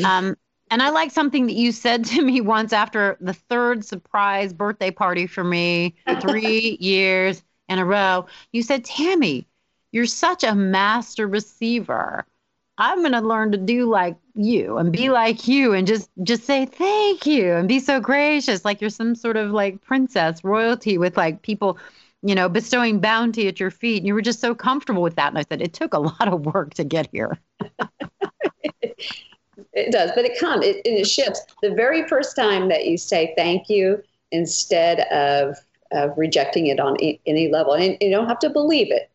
Um, 0.03 0.35
and 0.73 0.81
I 0.81 0.89
like 0.89 1.11
something 1.11 1.45
that 1.45 1.53
you 1.53 1.71
said 1.71 2.03
to 2.05 2.23
me 2.23 2.41
once 2.41 2.73
after 2.73 3.15
the 3.21 3.35
third 3.35 3.85
surprise 3.85 4.53
birthday 4.53 4.89
party 4.89 5.27
for 5.27 5.43
me, 5.43 5.93
three 6.19 6.77
years 6.79 7.43
in 7.69 7.77
a 7.77 7.85
row. 7.85 8.25
You 8.53 8.63
said, 8.63 8.83
Tammi, 8.83 9.45
you're 9.91 10.07
such 10.07 10.43
a 10.43 10.55
master 10.55 11.27
receiver. 11.27 12.25
I'm 12.79 13.01
going 13.01 13.11
to 13.11 13.21
learn 13.21 13.51
to 13.51 13.57
do 13.59 13.87
like 13.87 14.17
you 14.33 14.79
and 14.79 14.91
be 14.91 15.09
like 15.09 15.47
you 15.47 15.73
and 15.73 15.85
just 15.85 16.09
just 16.23 16.45
say 16.45 16.65
thank 16.65 17.27
you 17.27 17.53
and 17.53 17.67
be 17.67 17.77
so 17.79 17.99
gracious 17.99 18.65
like 18.65 18.81
you're 18.81 18.89
some 18.89 19.13
sort 19.13 19.37
of 19.37 19.51
like 19.51 19.79
princess 19.81 20.43
royalty 20.43 20.97
with 20.97 21.15
like 21.15 21.43
people 21.43 21.77
you 22.23 22.33
know 22.33 22.49
bestowing 22.49 22.99
bounty 22.99 23.47
at 23.47 23.59
your 23.59 23.69
feet 23.69 23.97
and 23.97 24.07
you 24.07 24.15
were 24.15 24.23
just 24.23 24.39
so 24.39 24.55
comfortable 24.55 25.03
with 25.03 25.17
that 25.17 25.27
and 25.27 25.37
I 25.37 25.43
said 25.47 25.61
it 25.61 25.73
took 25.73 25.93
a 25.93 25.99
lot 25.99 26.27
of 26.27 26.47
work 26.47 26.73
to 26.73 26.83
get 26.83 27.09
here. 27.11 27.39
it 29.73 29.91
does, 29.91 30.11
but 30.15 30.25
it 30.25 30.39
comes 30.39 30.65
it, 30.65 30.81
it 30.85 31.05
shifts. 31.05 31.41
The 31.61 31.73
very 31.73 32.07
first 32.07 32.35
time 32.35 32.69
that 32.69 32.85
you 32.85 32.97
say 32.97 33.33
thank 33.37 33.69
you 33.69 34.01
instead 34.31 35.01
of 35.11 35.57
of 35.91 36.17
rejecting 36.17 36.67
it 36.67 36.79
on 36.79 36.97
any 37.27 37.51
level 37.51 37.73
and 37.73 37.97
you 38.01 38.09
don't 38.09 38.27
have 38.27 38.39
to 38.39 38.49
believe 38.49 38.91
it 38.91 39.11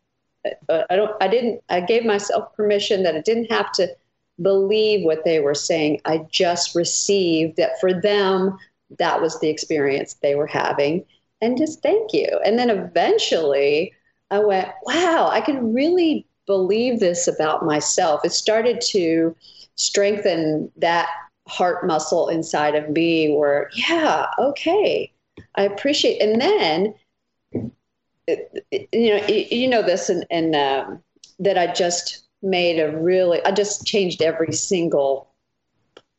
I 0.68 0.96
don't, 0.96 1.12
I 1.20 1.28
didn't, 1.28 1.62
I 1.68 1.80
gave 1.80 2.04
myself 2.04 2.54
permission 2.54 3.02
that 3.02 3.14
it 3.14 3.24
didn't 3.24 3.50
have 3.50 3.72
to 3.72 3.88
believe 4.40 5.04
what 5.04 5.24
they 5.24 5.40
were 5.40 5.54
saying. 5.54 6.00
I 6.04 6.26
just 6.30 6.74
received 6.74 7.56
that 7.56 7.80
for 7.80 7.92
them, 7.92 8.56
that 8.98 9.20
was 9.20 9.38
the 9.40 9.48
experience 9.48 10.14
they 10.14 10.34
were 10.34 10.46
having. 10.46 11.04
And 11.40 11.58
just 11.58 11.82
thank 11.82 12.12
you. 12.12 12.26
And 12.44 12.58
then 12.58 12.70
eventually 12.70 13.92
I 14.30 14.38
went, 14.40 14.68
wow, 14.84 15.28
I 15.30 15.40
can 15.40 15.74
really 15.74 16.26
believe 16.46 17.00
this 17.00 17.28
about 17.28 17.64
myself. 17.64 18.24
It 18.24 18.32
started 18.32 18.80
to 18.92 19.36
strengthen 19.78 20.70
that 20.76 21.08
heart 21.48 21.86
muscle 21.86 22.28
inside 22.28 22.74
of 22.74 22.90
me 22.90 23.34
where, 23.34 23.70
yeah, 23.72 24.26
okay, 24.38 25.10
I 25.54 25.62
appreciate. 25.62 26.20
And 26.20 26.40
then 26.40 26.94
you 28.92 29.16
know, 29.16 29.26
you 29.26 29.68
know 29.68 29.82
this, 29.82 30.10
and, 30.10 30.26
and 30.30 30.54
um, 30.54 31.02
that 31.38 31.56
I 31.56 31.72
just 31.72 32.24
made 32.42 32.78
a 32.78 32.96
really, 32.96 33.42
I 33.44 33.52
just 33.52 33.86
changed 33.86 34.22
every 34.22 34.52
single 34.52 35.28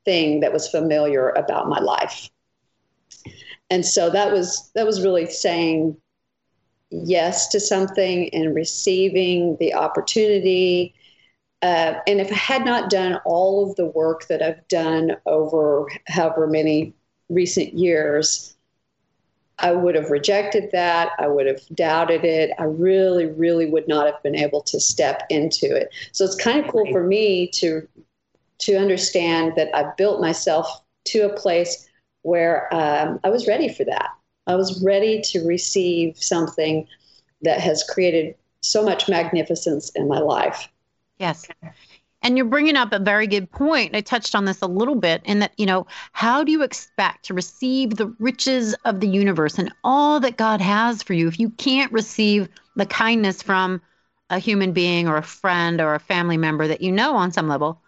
thing 0.05 0.39
that 0.39 0.53
was 0.53 0.67
familiar 0.67 1.29
about 1.29 1.69
my 1.69 1.79
life. 1.79 2.29
And 3.69 3.85
so 3.85 4.09
that 4.09 4.31
was 4.31 4.71
that 4.73 4.87
was 4.87 5.03
really 5.03 5.27
saying 5.27 5.95
yes 6.89 7.47
to 7.49 7.59
something 7.59 8.33
and 8.33 8.55
receiving 8.55 9.57
the 9.59 9.75
opportunity. 9.75 10.95
Uh, 11.61 11.95
and 12.07 12.21
if 12.21 12.31
I 12.31 12.35
had 12.35 12.65
not 12.65 12.89
done 12.89 13.19
all 13.25 13.69
of 13.69 13.75
the 13.75 13.85
work 13.85 14.27
that 14.27 14.41
I've 14.41 14.65
done 14.69 15.17
over 15.25 15.87
however 16.07 16.47
many 16.47 16.93
recent 17.27 17.73
years, 17.73 18.55
I 19.61 19.73
would 19.73 19.95
have 19.95 20.09
rejected 20.09 20.71
that. 20.71 21.11
I 21.19 21.27
would 21.27 21.45
have 21.45 21.61
doubted 21.73 22.23
it. 22.23 22.51
I 22.57 22.63
really, 22.63 23.25
really 23.25 23.69
would 23.69 23.87
not 23.87 24.05
have 24.05 24.23
been 24.23 24.35
able 24.35 24.61
to 24.63 24.79
step 24.79 25.23
into 25.29 25.75
it. 25.75 25.89
So 26.13 26.23
it's 26.23 26.35
kind 26.35 26.63
of 26.63 26.71
cool 26.71 26.89
for 26.91 27.03
me 27.03 27.47
to 27.55 27.87
to 28.59 28.75
understand 28.75 29.53
that 29.55 29.73
I 29.73 29.91
built 29.97 30.19
myself 30.19 30.81
to 31.05 31.19
a 31.21 31.33
place 31.37 31.89
where 32.23 32.67
um, 32.73 33.19
I 33.23 33.29
was 33.29 33.47
ready 33.47 33.69
for 33.69 33.85
that. 33.85 34.09
I 34.47 34.55
was 34.55 34.83
ready 34.83 35.21
to 35.21 35.45
receive 35.47 36.17
something 36.17 36.85
that 37.41 37.61
has 37.61 37.83
created 37.83 38.35
so 38.61 38.83
much 38.83 39.07
magnificence 39.07 39.89
in 39.95 40.09
my 40.09 40.19
life. 40.19 40.67
Yes. 41.19 41.47
And 42.21 42.35
you're 42.35 42.45
bringing 42.45 42.75
up 42.75 42.91
a 42.91 42.99
very 42.99 43.27
good 43.27 43.49
point. 43.49 43.95
I 43.95 44.01
touched 44.01 44.35
on 44.35 44.45
this 44.45 44.61
a 44.61 44.67
little 44.67 44.95
bit 44.95 45.21
in 45.23 45.39
that, 45.39 45.53
you 45.57 45.65
know, 45.65 45.87
how 46.11 46.43
do 46.43 46.51
you 46.51 46.63
expect 46.63 47.25
to 47.25 47.33
receive 47.33 47.95
the 47.95 48.07
riches 48.19 48.73
of 48.85 48.99
the 48.99 49.07
universe 49.07 49.57
and 49.57 49.73
all 49.83 50.19
that 50.19 50.37
God 50.37 50.59
has 50.59 51.01
for 51.01 51.13
you 51.13 51.27
if 51.27 51.39
you 51.39 51.49
can't 51.51 51.91
receive 51.93 52.49
the 52.75 52.85
kindness 52.85 53.41
from 53.41 53.81
a 54.29 54.39
human 54.39 54.73
being 54.73 55.07
or 55.07 55.17
a 55.17 55.23
friend 55.23 55.79
or 55.79 55.95
a 55.95 55.99
family 55.99 56.37
member 56.37 56.67
that 56.67 56.81
you 56.81 56.91
know 56.91 57.15
on 57.15 57.31
some 57.31 57.47
level 57.47 57.81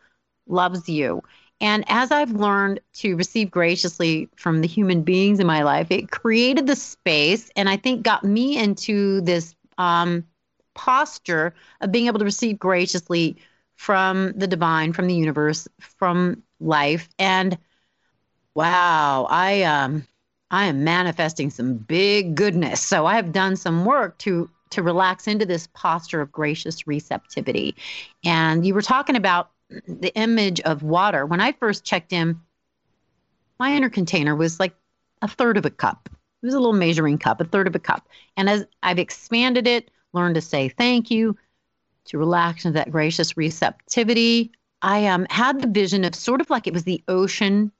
loves 0.47 0.87
you? 0.87 1.21
And 1.59 1.83
as 1.89 2.09
I've 2.09 2.31
learned 2.31 2.79
to 2.93 3.15
receive 3.15 3.51
graciously 3.51 4.29
from 4.35 4.61
the 4.61 4.67
human 4.67 5.03
beings 5.03 5.39
in 5.39 5.45
my 5.45 5.61
life, 5.61 5.91
it 5.91 6.09
created 6.09 6.67
the 6.67 6.75
space 6.75 7.51
and 7.57 7.67
I 7.69 7.75
think 7.77 8.03
got 8.03 8.23
me 8.23 8.57
into 8.57 9.21
this 9.21 9.55
um, 9.77 10.25
posture 10.73 11.53
of 11.81 11.91
being 11.91 12.07
able 12.07 12.19
to 12.19 12.25
receive 12.25 12.59
graciously 12.59 13.37
from 13.75 14.33
the 14.35 14.47
divine, 14.47 14.93
from 14.93 15.07
the 15.07 15.15
universe, 15.15 15.67
from 15.79 16.43
life. 16.59 17.09
And 17.17 17.57
wow, 18.55 19.27
I 19.29 19.63
um 19.63 20.05
I 20.51 20.65
am 20.65 20.83
manifesting 20.83 21.49
some 21.49 21.75
big 21.75 22.35
goodness. 22.35 22.81
So 22.81 23.05
I 23.05 23.15
have 23.15 23.31
done 23.31 23.55
some 23.55 23.85
work 23.85 24.17
to 24.19 24.49
to 24.71 24.81
relax 24.81 25.27
into 25.27 25.45
this 25.45 25.67
posture 25.73 26.21
of 26.21 26.31
gracious 26.31 26.87
receptivity. 26.87 27.75
And 28.23 28.65
you 28.65 28.73
were 28.73 28.81
talking 28.81 29.15
about 29.15 29.51
the 29.87 30.13
image 30.15 30.59
of 30.61 30.83
water. 30.83 31.25
When 31.25 31.41
I 31.41 31.51
first 31.53 31.83
checked 31.83 32.13
in, 32.13 32.39
my 33.59 33.73
inner 33.75 33.89
container 33.89 34.35
was 34.35 34.59
like 34.59 34.75
a 35.21 35.27
third 35.27 35.57
of 35.57 35.65
a 35.65 35.69
cup. 35.69 36.09
It 36.41 36.45
was 36.45 36.55
a 36.55 36.59
little 36.59 36.73
measuring 36.73 37.17
cup, 37.17 37.39
a 37.39 37.45
third 37.45 37.67
of 37.67 37.75
a 37.75 37.79
cup. 37.79 38.07
And 38.35 38.49
as 38.49 38.65
I've 38.81 38.99
expanded 38.99 39.67
it, 39.67 39.91
learned 40.13 40.35
to 40.35 40.41
say 40.41 40.69
thank 40.69 41.11
you, 41.11 41.37
to 42.05 42.17
relax 42.17 42.65
into 42.65 42.77
that 42.77 42.91
gracious 42.91 43.37
receptivity. 43.37 44.51
I 44.81 45.07
um, 45.07 45.27
had 45.29 45.61
the 45.61 45.67
vision 45.67 46.03
of 46.03 46.15
sort 46.15 46.41
of 46.41 46.49
like 46.49 46.67
it 46.67 46.73
was 46.73 46.83
the 46.83 47.03
ocean, 47.07 47.71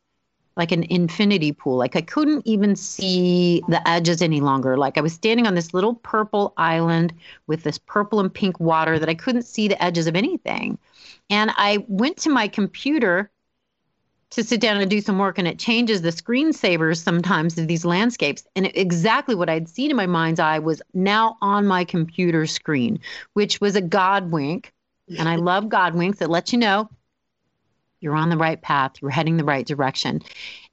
like 0.56 0.72
an 0.72 0.84
infinity 0.90 1.52
pool. 1.52 1.78
Like 1.78 1.96
I 1.96 2.02
couldn't 2.02 2.46
even 2.46 2.76
see 2.76 3.64
the 3.68 3.86
edges 3.88 4.22
any 4.22 4.42
longer. 4.42 4.78
Like 4.78 4.98
I 4.98 5.02
was 5.02 5.14
standing 5.14 5.48
on 5.48 5.56
this 5.56 5.74
little 5.74 5.96
purple 5.96 6.54
island 6.58 7.14
with 7.48 7.64
this 7.64 7.78
purple 7.78 8.20
and 8.20 8.34
pink 8.34 8.60
water 8.60 9.00
that 9.00 9.10
I 9.10 9.16
couldn't 9.16 9.44
see 9.44 9.68
the 9.68 9.82
edges 9.84 10.08
of 10.08 10.16
anything. 10.16 10.78
And 11.30 11.52
I 11.56 11.84
went 11.88 12.18
to 12.18 12.30
my 12.30 12.48
computer 12.48 13.32
to 14.32 14.44
sit 14.44 14.62
down 14.62 14.80
and 14.82 14.90
do 14.90 15.02
some 15.02 15.20
work 15.20 15.38
and 15.38 15.48
it 15.48 15.60
changes 15.60 16.02
the 16.02 16.10
screensavers 16.10 17.02
sometimes 17.02 17.58
of 17.58 17.68
these 17.68 17.86
landscapes. 17.86 18.44
And 18.56 18.72
exactly 18.74 19.36
what 19.36 19.50
i'd 19.50 19.70
seen 19.70 19.92
in 19.92 19.98
my 19.98 20.08
mind's 20.08 20.40
eye 20.40 20.60
was 20.60 20.82
now 20.94 21.38
on 21.42 21.68
my 21.68 21.84
computer 21.84 22.46
screen 22.46 23.00
which 23.34 23.62
was 23.62 23.76
a 23.76 23.82
god 23.82 24.32
wink. 24.32 24.74
And 25.18 25.28
i 25.30 25.36
love 25.36 25.70
god 25.70 25.96
winks 25.96 26.20
that 26.20 26.30
let 26.30 26.52
you 26.52 26.60
know 26.60 26.90
you're 28.00 28.16
on 28.16 28.30
the 28.30 28.38
right 28.38 28.62
path 28.62 28.94
you're 29.02 29.12
heading 29.12 29.38
the 29.38 29.44
right 29.44 29.66
direction. 29.66 30.22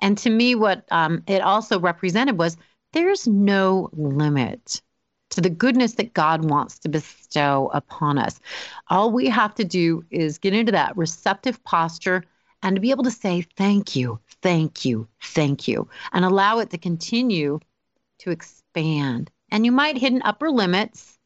And 0.00 0.16
to 0.18 0.30
me 0.30 0.54
what 0.54 0.84
um, 0.90 1.22
it 1.26 1.42
also 1.42 1.78
represented 1.78 2.38
was 2.38 2.56
there's 2.92 3.26
no 3.26 3.90
limit 3.92 4.80
to 5.30 5.40
the 5.40 5.50
goodness 5.50 5.94
that 5.94 6.14
God 6.14 6.48
wants 6.48 6.78
to 6.78 6.88
bestow 6.88 7.70
upon 7.74 8.18
us. 8.18 8.40
All 8.88 9.12
we 9.12 9.26
have 9.28 9.54
to 9.56 9.64
do 9.64 10.04
is 10.10 10.38
get 10.38 10.54
into 10.54 10.72
that 10.72 10.96
receptive 10.96 11.62
posture 11.64 12.24
and 12.62 12.76
to 12.76 12.80
be 12.80 12.90
able 12.90 13.04
to 13.04 13.10
say 13.10 13.42
thank 13.56 13.96
you, 13.96 14.18
thank 14.42 14.84
you, 14.84 15.06
thank 15.22 15.68
you, 15.68 15.88
and 16.12 16.24
allow 16.24 16.58
it 16.58 16.70
to 16.70 16.78
continue 16.78 17.60
to 18.18 18.30
expand. 18.30 19.30
And 19.50 19.64
you 19.64 19.72
might 19.72 19.96
hit 19.96 20.12
an 20.12 20.22
upper 20.24 20.50
limits, 20.50 21.18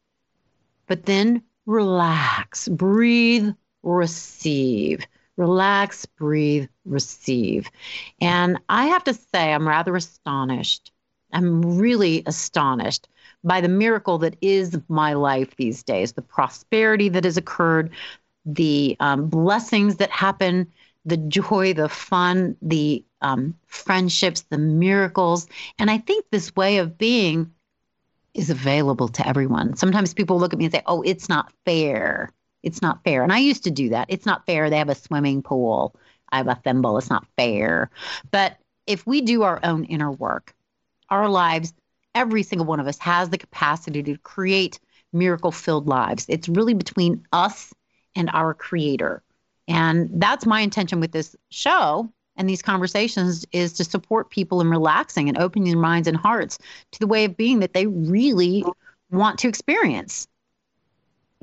but 0.87 1.05
then 1.05 1.43
relax, 1.65 2.67
breathe, 2.67 3.49
receive. 3.83 5.05
Relax, 5.35 6.05
breathe, 6.05 6.69
receive. 6.85 7.69
And 8.21 8.59
I 8.69 8.85
have 8.85 9.03
to 9.05 9.13
say, 9.15 9.51
I'm 9.51 9.67
rather 9.67 9.95
astonished. 9.95 10.91
I'm 11.31 11.77
really 11.77 12.21
astonished 12.27 13.07
by 13.43 13.59
the 13.59 13.67
miracle 13.67 14.19
that 14.19 14.37
is 14.41 14.79
my 14.87 15.13
life 15.13 15.55
these 15.55 15.81
days, 15.81 16.13
the 16.13 16.21
prosperity 16.21 17.09
that 17.09 17.23
has 17.23 17.37
occurred, 17.37 17.89
the 18.45 18.95
um, 18.99 19.27
blessings 19.27 19.95
that 19.97 20.11
happen 20.11 20.71
the 21.05 21.17
joy, 21.17 21.73
the 21.73 21.89
fun, 21.89 22.55
the 22.61 23.03
um, 23.21 23.55
friendships, 23.67 24.41
the 24.41 24.57
miracles. 24.57 25.47
And 25.79 25.91
I 25.91 25.97
think 25.97 26.25
this 26.31 26.55
way 26.55 26.77
of 26.77 26.97
being 26.97 27.51
is 28.33 28.49
available 28.49 29.07
to 29.09 29.27
everyone. 29.27 29.75
Sometimes 29.75 30.13
people 30.13 30.39
look 30.39 30.53
at 30.53 30.59
me 30.59 30.65
and 30.65 30.73
say, 30.73 30.81
"Oh, 30.85 31.01
it's 31.01 31.29
not 31.29 31.51
fair." 31.65 32.31
It's 32.63 32.81
not 32.81 33.03
fair. 33.03 33.23
And 33.23 33.33
I 33.33 33.39
used 33.39 33.65
to 33.65 33.71
do 33.71 33.89
that. 33.89 34.07
It's 34.09 34.25
not 34.25 34.45
fair. 34.45 34.69
They 34.69 34.77
have 34.77 34.89
a 34.89 34.95
swimming 34.95 35.41
pool. 35.41 35.95
I 36.31 36.37
have 36.37 36.47
a 36.47 36.55
thimble. 36.55 36.97
It's 36.97 37.09
not 37.09 37.27
fair. 37.37 37.91
But 38.31 38.57
if 38.87 39.05
we 39.05 39.21
do 39.21 39.43
our 39.43 39.59
own 39.63 39.83
inner 39.85 40.11
work, 40.11 40.55
our 41.09 41.29
lives, 41.29 41.73
every 42.15 42.41
single 42.41 42.65
one 42.65 42.79
of 42.79 42.87
us 42.87 42.97
has 42.99 43.29
the 43.29 43.37
capacity 43.37 44.01
to 44.03 44.17
create 44.17 44.79
miracle 45.11 45.51
filled 45.51 45.87
lives. 45.87 46.25
It's 46.29 46.49
really 46.49 46.73
between 46.73 47.25
us 47.33 47.73
and 48.15 48.29
our 48.33 48.53
creator. 48.53 49.21
And 49.67 50.09
that's 50.13 50.45
my 50.45 50.61
intention 50.61 50.99
with 50.99 51.11
this 51.11 51.35
show 51.49 52.09
and 52.35 52.49
these 52.49 52.61
conversations 52.61 53.45
is 53.51 53.73
to 53.73 53.83
support 53.83 54.29
people 54.29 54.61
in 54.61 54.69
relaxing 54.69 55.29
and 55.29 55.37
opening 55.37 55.71
their 55.71 55.81
minds 55.81 56.07
and 56.07 56.17
hearts 56.17 56.57
to 56.91 56.99
the 56.99 57.07
way 57.07 57.25
of 57.25 57.37
being 57.37 57.59
that 57.59 57.73
they 57.73 57.87
really 57.87 58.63
want 59.11 59.37
to 59.39 59.47
experience. 59.47 60.27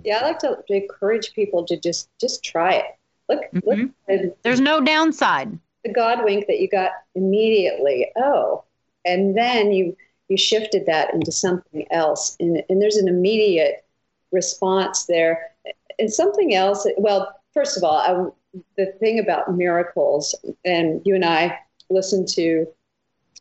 Yeah, 0.02 0.18
I 0.18 0.22
like 0.22 0.38
to, 0.40 0.58
to 0.66 0.74
encourage 0.74 1.32
people 1.32 1.64
to 1.66 1.78
just 1.78 2.08
just 2.20 2.42
try 2.42 2.74
it. 2.74 2.84
Look, 3.28 3.42
mm-hmm. 3.54 3.86
look 4.08 4.42
there's 4.42 4.60
no 4.60 4.80
downside. 4.80 5.58
The 5.84 5.92
God 5.92 6.24
wink 6.24 6.46
that 6.46 6.60
you 6.60 6.68
got 6.68 6.92
immediately. 7.14 8.10
Oh, 8.16 8.64
and 9.04 9.36
then 9.36 9.72
you 9.72 9.96
you 10.28 10.36
shifted 10.36 10.86
that 10.86 11.12
into 11.12 11.30
something 11.30 11.86
else, 11.90 12.36
and 12.40 12.62
and 12.68 12.80
there's 12.80 12.96
an 12.96 13.08
immediate 13.08 13.84
response 14.32 15.04
there, 15.04 15.50
and 15.98 16.12
something 16.12 16.54
else. 16.54 16.86
Well, 16.96 17.39
first 17.54 17.76
of 17.76 17.84
all, 17.84 17.96
I, 17.96 18.60
the 18.76 18.92
thing 18.98 19.18
about 19.18 19.54
miracles, 19.56 20.34
and 20.64 21.00
you 21.04 21.14
and 21.14 21.24
I 21.24 21.58
listen 21.88 22.26
to 22.26 22.66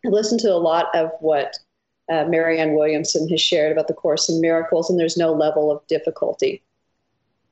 listen 0.05 0.37
to 0.39 0.53
a 0.53 0.55
lot 0.55 0.93
of 0.95 1.11
what 1.19 1.59
uh, 2.09 2.25
Marianne 2.25 2.73
Williamson 2.73 3.27
has 3.29 3.41
shared 3.41 3.71
about 3.71 3.87
the 3.87 3.93
Course 3.93 4.29
in 4.29 4.41
Miracles, 4.41 4.89
and 4.89 4.99
there's 4.99 5.17
no 5.17 5.33
level 5.33 5.71
of 5.71 5.85
difficulty 5.87 6.61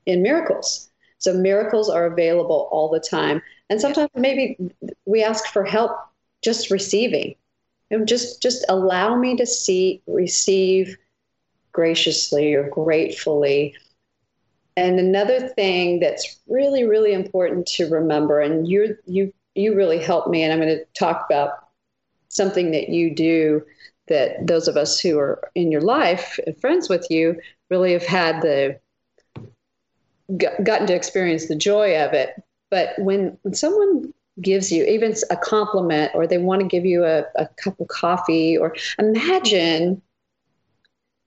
in 0.05 0.21
miracles. 0.21 0.89
So 1.19 1.33
miracles 1.33 1.89
are 1.89 2.05
available 2.05 2.69
all 2.71 2.89
the 2.89 2.99
time, 2.99 3.41
and 3.69 3.81
sometimes 3.81 4.09
maybe 4.15 4.57
we 5.05 5.23
ask 5.23 5.45
for 5.47 5.63
help 5.63 5.91
just 6.43 6.71
receiving, 6.71 7.35
and 7.91 8.07
just 8.07 8.41
just 8.41 8.65
allow 8.69 9.15
me 9.15 9.35
to 9.37 9.45
see 9.45 10.01
receive 10.07 10.97
graciously 11.71 12.53
or 12.53 12.69
gratefully 12.69 13.75
and 14.77 14.99
another 14.99 15.49
thing 15.49 15.99
that's 15.99 16.39
really, 16.47 16.83
really 16.83 17.11
important 17.11 17.65
to 17.65 17.89
remember, 17.89 18.39
and 18.39 18.67
you 18.67 18.95
you 19.05 19.33
you 19.55 19.75
really 19.75 19.99
helped 19.99 20.29
me, 20.29 20.43
and 20.43 20.53
I'm 20.53 20.61
going 20.61 20.77
to 20.77 20.85
talk 20.97 21.25
about 21.27 21.67
something 22.29 22.71
that 22.71 22.89
you 22.89 23.13
do 23.13 23.65
that 24.07 24.45
those 24.45 24.67
of 24.67 24.77
us 24.77 24.99
who 24.99 25.17
are 25.17 25.41
in 25.55 25.71
your 25.71 25.81
life, 25.81 26.39
and 26.45 26.55
friends 26.61 26.89
with 26.89 27.07
you, 27.09 27.41
really 27.69 27.91
have 27.91 28.05
had 28.05 28.41
the 28.41 28.79
gotten 30.63 30.85
to 30.87 30.95
experience 30.95 31.47
the 31.47 31.55
joy 31.55 31.99
of 31.99 32.13
it. 32.13 32.35
But 32.69 32.93
when 32.99 33.35
when 33.41 33.55
someone 33.55 34.13
gives 34.39 34.71
you 34.71 34.85
even 34.85 35.15
a 35.31 35.37
compliment 35.37 36.11
or 36.13 36.27
they 36.27 36.37
want 36.37 36.61
to 36.61 36.67
give 36.67 36.85
you 36.85 37.03
a, 37.03 37.23
a 37.35 37.47
cup 37.55 37.79
of 37.79 37.87
coffee 37.87 38.55
or 38.55 38.75
imagine 38.99 39.99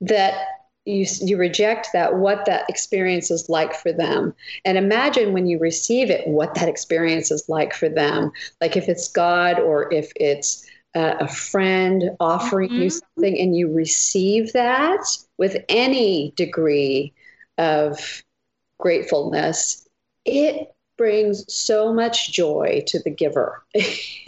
that 0.01 0.60
you 0.91 1.07
you 1.21 1.37
reject 1.37 1.89
that 1.93 2.17
what 2.17 2.45
that 2.45 2.69
experience 2.69 3.31
is 3.31 3.49
like 3.49 3.75
for 3.75 3.93
them 3.93 4.35
and 4.65 4.77
imagine 4.77 5.33
when 5.33 5.47
you 5.47 5.59
receive 5.59 6.11
it 6.11 6.27
what 6.27 6.55
that 6.55 6.69
experience 6.69 7.31
is 7.31 7.49
like 7.49 7.73
for 7.73 7.89
them 7.89 8.31
like 8.61 8.77
if 8.77 8.89
it's 8.89 9.09
god 9.09 9.59
or 9.59 9.93
if 9.93 10.13
it's 10.17 10.67
uh, 10.95 11.15
a 11.21 11.29
friend 11.29 12.11
offering 12.19 12.69
mm-hmm. 12.69 12.83
you 12.83 12.91
something 12.91 13.39
and 13.39 13.57
you 13.57 13.73
receive 13.73 14.53
that 14.53 15.01
with 15.39 15.57
any 15.69 16.33
degree 16.37 17.13
of 17.59 18.23
gratefulness 18.79 19.87
it 20.25 20.75
brings 21.01 21.51
so 21.51 21.95
much 21.95 22.31
joy 22.31 22.85
to 22.87 22.99
the 22.99 23.09
giver. 23.09 23.65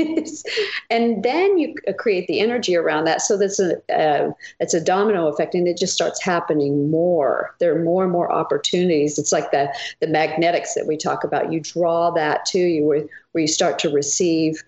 and 0.91 1.23
then 1.23 1.59
you 1.59 1.75
create 1.99 2.27
the 2.29 2.41
energy 2.41 2.75
around 2.75 3.05
that. 3.05 3.21
So 3.21 3.37
that's 3.37 3.61
a, 3.61 3.77
uh, 3.95 4.33
it's 4.59 4.73
a 4.73 4.83
domino 4.83 5.27
effect 5.27 5.55
and 5.55 5.69
it 5.69 5.77
just 5.77 5.93
starts 5.93 6.23
happening 6.23 6.91
more. 6.91 7.55
There 7.61 7.77
are 7.77 7.85
more 7.85 8.05
and 8.05 8.11
more 8.11 8.33
opportunities. 8.33 9.19
It's 9.19 9.33
like 9.33 9.51
the, 9.51 9.71
the 10.01 10.07
magnetics 10.07 10.73
that 10.73 10.87
we 10.87 10.97
talk 10.97 11.25
about. 11.25 11.53
You 11.53 11.61
draw 11.61 12.11
that 12.13 12.47
to 12.47 12.59
you 12.59 12.87
where, 12.87 13.05
where 13.33 13.43
you 13.43 13.49
start 13.49 13.79
to 13.81 13.91
receive 13.91 14.65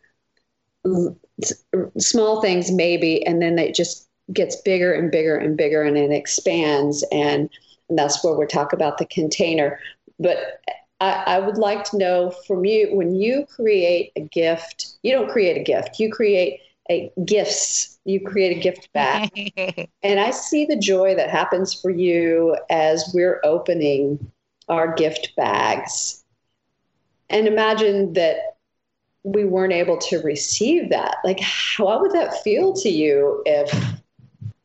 small 1.96 2.42
things 2.42 2.70
maybe, 2.70 3.26
and 3.26 3.40
then 3.40 3.58
it 3.58 3.74
just 3.74 4.10
gets 4.30 4.56
bigger 4.56 4.92
and 4.92 5.10
bigger 5.10 5.38
and 5.38 5.56
bigger 5.56 5.82
and 5.82 5.96
it 5.96 6.12
expands. 6.12 7.02
And, 7.10 7.48
and 7.88 7.98
that's 7.98 8.22
where 8.22 8.34
we 8.34 8.44
talk 8.44 8.74
about 8.74 8.98
the 8.98 9.06
container. 9.06 9.80
But 10.18 10.60
I, 11.00 11.10
I 11.26 11.38
would 11.40 11.58
like 11.58 11.84
to 11.84 11.98
know 11.98 12.30
from 12.46 12.64
you 12.64 12.94
when 12.94 13.14
you 13.14 13.46
create 13.46 14.12
a 14.16 14.20
gift, 14.20 14.94
you 15.02 15.12
don't 15.12 15.30
create 15.30 15.56
a 15.56 15.64
gift, 15.64 15.98
you 15.98 16.10
create 16.10 16.60
a 16.90 17.10
gifts 17.24 17.94
you 18.04 18.20
create 18.20 18.56
a 18.58 18.60
gift 18.60 18.92
back. 18.92 19.32
And 20.02 20.20
i 20.20 20.30
see 20.30 20.66
the 20.66 20.76
joy 20.76 21.14
that 21.14 21.30
happens 21.30 21.72
for 21.72 21.90
you 21.90 22.56
as 22.68 23.10
we're 23.14 23.40
opening 23.42 24.30
our 24.68 24.94
gift 24.94 25.32
bags. 25.36 26.22
And 27.30 27.46
imagine 27.48 28.12
that 28.12 28.56
we 29.22 29.46
weren't 29.46 29.72
able 29.72 29.96
to 29.96 30.18
receive 30.18 30.90
that. 30.90 31.16
Like 31.24 31.40
how 31.40 32.00
would 32.00 32.12
that 32.12 32.42
feel 32.42 32.74
to 32.74 32.88
you 32.90 33.42
if 33.46 33.70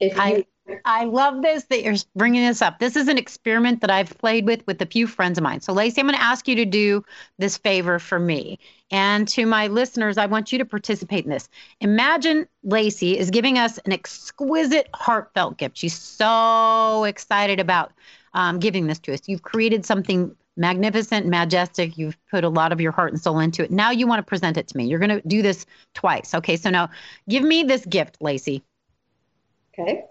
if 0.01 0.15
you 0.15 0.21
I, 0.21 0.45
I 0.85 1.05
love 1.05 1.41
this 1.41 1.65
that 1.65 1.83
you're 1.83 1.95
bringing 2.15 2.45
this 2.45 2.61
up. 2.61 2.79
This 2.79 2.95
is 2.95 3.07
an 3.07 3.17
experiment 3.17 3.81
that 3.81 3.89
I've 3.89 4.17
played 4.17 4.45
with 4.45 4.65
with 4.67 4.81
a 4.81 4.85
few 4.85 5.07
friends 5.07 5.37
of 5.37 5.43
mine. 5.43 5.61
So, 5.61 5.73
Lacie, 5.73 5.99
I'm 5.99 6.05
going 6.05 6.17
to 6.17 6.21
ask 6.21 6.47
you 6.47 6.55
to 6.55 6.65
do 6.65 7.03
this 7.37 7.57
favor 7.57 7.99
for 7.99 8.19
me. 8.19 8.59
And 8.91 9.27
to 9.29 9.45
my 9.45 9.67
listeners, 9.67 10.17
I 10.17 10.25
want 10.25 10.51
you 10.51 10.57
to 10.57 10.65
participate 10.65 11.25
in 11.25 11.31
this. 11.31 11.49
Imagine 11.81 12.47
Lacie 12.65 13.15
is 13.15 13.29
giving 13.29 13.57
us 13.57 13.77
an 13.79 13.91
exquisite, 13.91 14.89
heartfelt 14.93 15.57
gift. 15.57 15.77
She's 15.77 15.97
so 15.97 17.03
excited 17.03 17.59
about 17.59 17.91
um, 18.33 18.59
giving 18.59 18.87
this 18.87 18.99
to 18.99 19.13
us. 19.13 19.21
You've 19.27 19.43
created 19.43 19.85
something 19.85 20.35
magnificent, 20.57 21.25
majestic. 21.25 21.97
You've 21.97 22.17
put 22.29 22.43
a 22.43 22.49
lot 22.49 22.71
of 22.71 22.81
your 22.81 22.91
heart 22.91 23.11
and 23.11 23.21
soul 23.21 23.39
into 23.39 23.63
it. 23.63 23.71
Now 23.71 23.91
you 23.91 24.07
want 24.07 24.19
to 24.19 24.23
present 24.23 24.57
it 24.57 24.67
to 24.67 24.77
me. 24.77 24.85
You're 24.85 24.99
going 24.99 25.21
to 25.21 25.27
do 25.27 25.41
this 25.41 25.65
twice. 25.93 26.33
Okay. 26.33 26.57
So 26.57 26.69
now 26.69 26.89
give 27.27 27.43
me 27.43 27.63
this 27.63 27.85
gift, 27.85 28.19
Lacie. 28.19 28.61
Okay. 29.73 30.03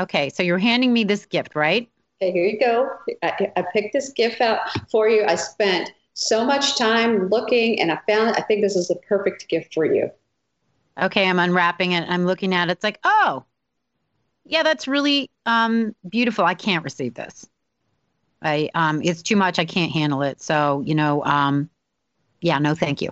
Okay, 0.00 0.30
so 0.30 0.42
you're 0.42 0.58
handing 0.58 0.92
me 0.92 1.04
this 1.04 1.26
gift, 1.26 1.54
right? 1.54 1.90
Okay, 2.22 2.32
here 2.32 2.46
you 2.46 2.58
go. 2.58 2.90
I, 3.22 3.52
I 3.56 3.64
picked 3.72 3.92
this 3.92 4.10
gift 4.10 4.40
out 4.40 4.60
for 4.90 5.08
you. 5.08 5.24
I 5.24 5.34
spent 5.34 5.92
so 6.14 6.44
much 6.44 6.76
time 6.76 7.28
looking 7.28 7.80
and 7.80 7.92
I 7.92 7.98
found 8.08 8.36
I 8.36 8.42
think 8.42 8.62
this 8.62 8.76
is 8.76 8.88
the 8.88 8.96
perfect 8.96 9.48
gift 9.48 9.74
for 9.74 9.84
you. 9.84 10.10
Okay, 11.00 11.28
I'm 11.28 11.38
unwrapping 11.38 11.92
it. 11.92 12.08
I'm 12.08 12.26
looking 12.26 12.54
at 12.54 12.68
it. 12.68 12.72
It's 12.72 12.84
like, 12.84 12.98
oh, 13.04 13.44
yeah, 14.44 14.62
that's 14.62 14.88
really 14.88 15.30
um, 15.46 15.94
beautiful. 16.08 16.44
I 16.44 16.54
can't 16.54 16.84
receive 16.84 17.14
this. 17.14 17.48
I 18.42 18.70
um, 18.74 19.02
it's 19.02 19.22
too 19.22 19.36
much. 19.36 19.58
I 19.58 19.64
can't 19.66 19.92
handle 19.92 20.22
it. 20.22 20.40
So 20.40 20.82
you 20.86 20.94
know, 20.94 21.22
um, 21.24 21.68
yeah, 22.40 22.58
no, 22.58 22.74
thank 22.74 23.02
you. 23.02 23.10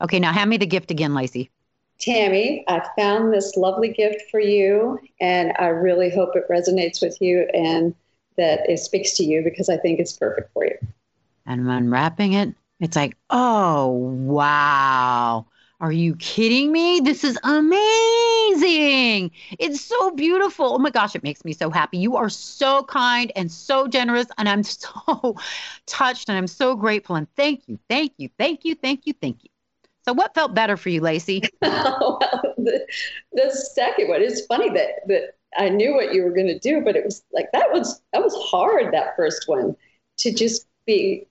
Okay, 0.00 0.18
now 0.18 0.32
hand 0.32 0.50
me 0.50 0.56
the 0.56 0.66
gift 0.66 0.90
again, 0.90 1.12
Lacie. 1.12 1.50
Tammi, 2.00 2.64
I 2.68 2.86
found 2.98 3.32
this 3.32 3.56
lovely 3.56 3.88
gift 3.88 4.22
for 4.30 4.40
you, 4.40 4.98
and 5.20 5.52
I 5.58 5.66
really 5.66 6.10
hope 6.10 6.34
it 6.34 6.48
resonates 6.50 7.00
with 7.00 7.20
you 7.20 7.48
and 7.54 7.94
that 8.36 8.68
it 8.68 8.78
speaks 8.78 9.12
to 9.14 9.24
you 9.24 9.42
because 9.42 9.68
I 9.68 9.76
think 9.76 10.00
it's 10.00 10.12
perfect 10.12 10.52
for 10.52 10.64
you. 10.64 10.76
And 11.46 11.60
I'm 11.62 11.68
unwrapping 11.68 12.32
it. 12.32 12.54
It's 12.80 12.96
like, 12.96 13.16
oh, 13.30 13.88
wow. 13.88 15.46
Are 15.80 15.92
you 15.92 16.16
kidding 16.16 16.72
me? 16.72 17.00
This 17.00 17.24
is 17.24 17.38
amazing. 17.42 19.30
It's 19.58 19.80
so 19.80 20.10
beautiful. 20.12 20.74
Oh 20.74 20.78
my 20.78 20.90
gosh, 20.90 21.14
it 21.14 21.22
makes 21.22 21.44
me 21.44 21.52
so 21.52 21.70
happy. 21.70 21.98
You 21.98 22.16
are 22.16 22.28
so 22.28 22.84
kind 22.84 23.30
and 23.36 23.50
so 23.50 23.86
generous. 23.86 24.26
And 24.38 24.48
I'm 24.48 24.62
so 24.62 25.36
touched 25.86 26.28
and 26.28 26.38
I'm 26.38 26.46
so 26.46 26.74
grateful. 26.76 27.16
And 27.16 27.28
thank 27.36 27.68
you, 27.68 27.78
thank 27.88 28.12
you, 28.16 28.28
thank 28.38 28.64
you, 28.64 28.74
thank 28.74 29.06
you, 29.06 29.12
thank 29.12 29.44
you. 29.44 29.50
So, 30.04 30.12
what 30.12 30.34
felt 30.34 30.54
better 30.54 30.76
for 30.76 30.90
you, 30.90 31.00
Lacie? 31.00 31.48
well, 31.62 32.18
the, 32.58 32.86
the 33.32 33.50
second 33.50 34.08
one. 34.08 34.22
It's 34.22 34.44
funny 34.46 34.70
that 34.70 35.06
that 35.06 35.36
I 35.56 35.68
knew 35.68 35.94
what 35.94 36.14
you 36.14 36.22
were 36.22 36.32
going 36.32 36.46
to 36.46 36.58
do, 36.58 36.82
but 36.82 36.96
it 36.96 37.04
was 37.04 37.22
like 37.32 37.50
that 37.52 37.72
was 37.72 38.02
that 38.12 38.22
was 38.22 38.34
hard. 38.50 38.92
That 38.92 39.16
first 39.16 39.44
one 39.46 39.76
to 40.18 40.32
just 40.32 40.66
be 40.86 41.26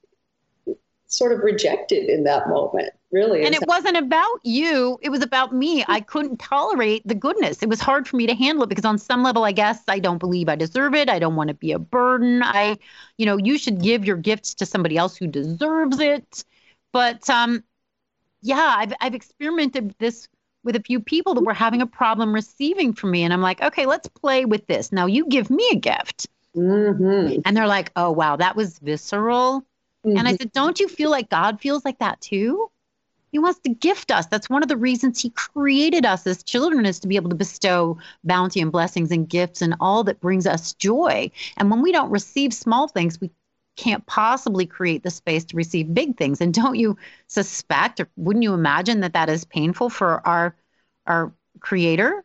sort 1.08 1.32
of 1.32 1.40
rejected 1.44 2.10
in 2.10 2.24
that 2.24 2.50
moment 2.50 2.90
really 3.12 3.46
and 3.46 3.54
it 3.54 3.64
wasn't 3.68 3.96
about 3.96 4.40
you 4.44 4.98
it 5.04 5.10
was 5.10 5.22
about 5.22 5.54
me 5.54 5.86
i 5.88 6.00
couldn't 6.00 6.38
tolerate 6.38 7.08
the 7.08 7.14
goodness 7.14 7.62
it 7.62 7.70
was 7.70 7.80
hard 7.80 8.08
for 8.08 8.16
me 8.16 8.26
to 8.26 8.34
handle 8.34 8.64
it 8.64 8.70
because 8.70 8.84
on 8.84 8.98
some 8.98 9.22
level 9.22 9.44
i 9.44 9.52
guess 9.52 9.84
i 9.88 10.00
don't 10.00 10.18
believe 10.18 10.50
i 10.50 10.56
deserve 10.56 10.96
it 10.96 11.10
i 11.10 11.20
don't 11.20 11.36
want 11.36 11.50
to 11.50 11.54
be 11.54 11.72
a 11.72 11.78
burden 11.78 12.42
i 12.42 12.76
you 13.18 13.28
know 13.28 13.38
you 13.38 13.60
should 13.60 13.80
give 13.80 14.04
your 14.04 14.18
gifts 14.18 14.56
to 14.56 14.66
somebody 14.66 14.98
else 14.98 15.16
who 15.16 15.28
deserves 15.28 16.00
it 16.00 16.44
but 16.92 17.30
um 17.30 17.64
yeah, 18.44 18.76
I've 18.78 18.94
I've 19.02 19.16
experimented 19.16 19.96
this 19.98 20.28
with 20.64 20.76
a 20.76 20.82
few 20.82 21.00
people 21.00 21.34
that 21.34 21.44
were 21.44 21.54
having 21.54 21.82
a 21.82 21.88
problem 21.88 22.34
receiving 22.34 22.94
from 22.94 23.12
me. 23.12 23.24
And 23.24 23.34
I'm 23.34 23.42
like, 23.42 23.62
okay, 23.62 23.86
let's 23.86 24.08
play 24.08 24.46
with 24.46 24.66
this. 24.68 24.92
Now 24.92 25.06
you 25.08 25.26
give 25.28 25.50
me 25.50 25.68
a 25.72 25.76
gift. 25.76 26.28
Mm-hmm. 26.56 27.42
And 27.46 27.58
they're 27.58 27.68
like, 27.68 27.92
oh, 27.96 28.12
wow, 28.12 28.36
that 28.38 28.56
was 28.56 28.80
visceral. 28.80 29.62
Mm-hmm. 30.06 30.18
And 30.18 30.28
I 30.28 30.32
mm-hmm. 30.32 30.38
said, 30.38 30.52
don't 30.54 30.80
you 30.80 30.88
feel 30.88 31.10
like 31.10 31.30
God 31.30 31.60
feels 31.60 31.84
like 31.84 32.00
that 32.00 32.22
too? 32.22 32.70
He 33.32 33.40
wants 33.40 33.60
to 33.62 33.70
gift 33.74 34.12
us. 34.12 34.28
That's 34.28 34.50
one 34.50 34.62
of 34.62 34.70
the 34.70 34.78
reasons 34.78 35.20
he 35.20 35.32
created 35.32 36.06
us 36.06 36.28
as 36.28 36.44
children 36.44 36.86
is 36.86 37.00
to 37.00 37.08
be 37.08 37.16
able 37.16 37.32
to 37.32 37.36
bestow 37.36 37.98
bounty 38.24 38.62
and 38.62 38.72
blessings 38.72 39.12
and 39.12 39.28
gifts 39.28 39.62
and 39.62 39.76
all 39.80 40.04
that 40.04 40.22
brings 40.22 40.46
us 40.46 40.74
joy. 40.74 41.32
And 41.58 41.72
when 41.72 41.82
we 41.82 41.92
don't 41.92 42.12
receive 42.12 42.54
small 42.54 42.88
things, 42.88 43.20
we 43.20 43.32
can't 43.76 44.06
possibly 44.06 44.66
create 44.66 45.04
the 45.04 45.12
space 45.12 45.44
to 45.46 45.56
receive 45.56 45.94
big 45.94 46.18
things. 46.18 46.42
And 46.42 46.54
don't 46.54 46.76
you 46.76 46.98
suspect 47.28 48.00
or 48.00 48.08
wouldn't 48.16 48.44
you 48.44 48.54
imagine 48.54 49.00
that 49.02 49.14
that 49.14 49.30
is 49.30 49.46
painful 49.46 49.90
for 49.90 50.26
our 50.28 50.56
our 51.08 51.32
creator? 51.60 52.24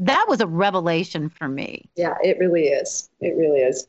That 0.00 0.26
was 0.28 0.40
a 0.40 0.46
revelation 0.46 1.28
for 1.28 1.48
me. 1.48 1.88
Yeah, 1.96 2.14
it 2.22 2.38
really 2.38 2.68
is. 2.68 3.10
It 3.20 3.36
really 3.36 3.60
is. 3.60 3.86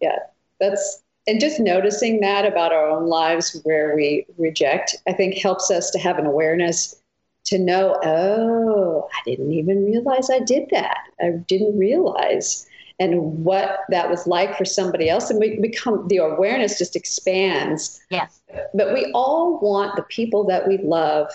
Yeah. 0.00 0.18
That's 0.60 1.02
and 1.26 1.40
just 1.40 1.60
noticing 1.60 2.20
that 2.20 2.46
about 2.46 2.72
our 2.72 2.88
own 2.88 3.06
lives 3.06 3.60
where 3.64 3.94
we 3.94 4.24
reject, 4.38 4.96
I 5.06 5.12
think 5.12 5.36
helps 5.36 5.70
us 5.70 5.90
to 5.90 5.98
have 5.98 6.18
an 6.18 6.24
awareness 6.24 6.96
to 7.44 7.58
know, 7.58 7.98
oh, 8.02 9.08
I 9.12 9.30
didn't 9.30 9.52
even 9.52 9.84
realize 9.84 10.30
I 10.30 10.40
did 10.40 10.68
that. 10.70 10.98
I 11.20 11.30
didn't 11.46 11.78
realize 11.78 12.66
and 12.98 13.44
what 13.44 13.80
that 13.90 14.10
was 14.10 14.26
like 14.26 14.56
for 14.56 14.64
somebody 14.64 15.08
else. 15.08 15.30
And 15.30 15.38
we 15.38 15.60
become 15.60 16.06
the 16.08 16.18
awareness 16.18 16.78
just 16.78 16.96
expands. 16.96 18.00
Yes. 18.10 18.40
But 18.74 18.92
we 18.92 19.10
all 19.14 19.60
want 19.60 19.96
the 19.96 20.02
people 20.02 20.44
that 20.46 20.66
we 20.66 20.78
love 20.78 21.30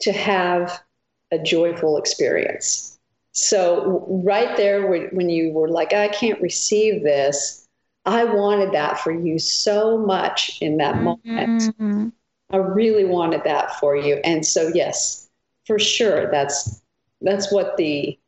to 0.00 0.12
have 0.12 0.82
a 1.30 1.38
joyful 1.38 1.96
experience. 1.96 2.98
So, 3.32 4.04
right 4.08 4.56
there, 4.56 4.86
when 4.88 5.28
you 5.28 5.52
were 5.52 5.68
like, 5.68 5.92
I 5.92 6.08
can't 6.08 6.40
receive 6.40 7.02
this, 7.02 7.66
I 8.06 8.24
wanted 8.24 8.72
that 8.72 8.98
for 9.00 9.12
you 9.12 9.38
so 9.38 9.98
much 9.98 10.58
in 10.62 10.78
that 10.78 11.02
moment. 11.02 11.62
Mm-hmm. 11.62 12.08
I 12.50 12.56
really 12.56 13.04
wanted 13.04 13.42
that 13.44 13.78
for 13.80 13.96
you. 13.96 14.20
And 14.24 14.46
so 14.46 14.68
yes, 14.68 15.28
for 15.66 15.78
sure 15.78 16.30
that's 16.30 16.80
that's 17.20 17.52
what 17.52 17.76
the 17.76 18.18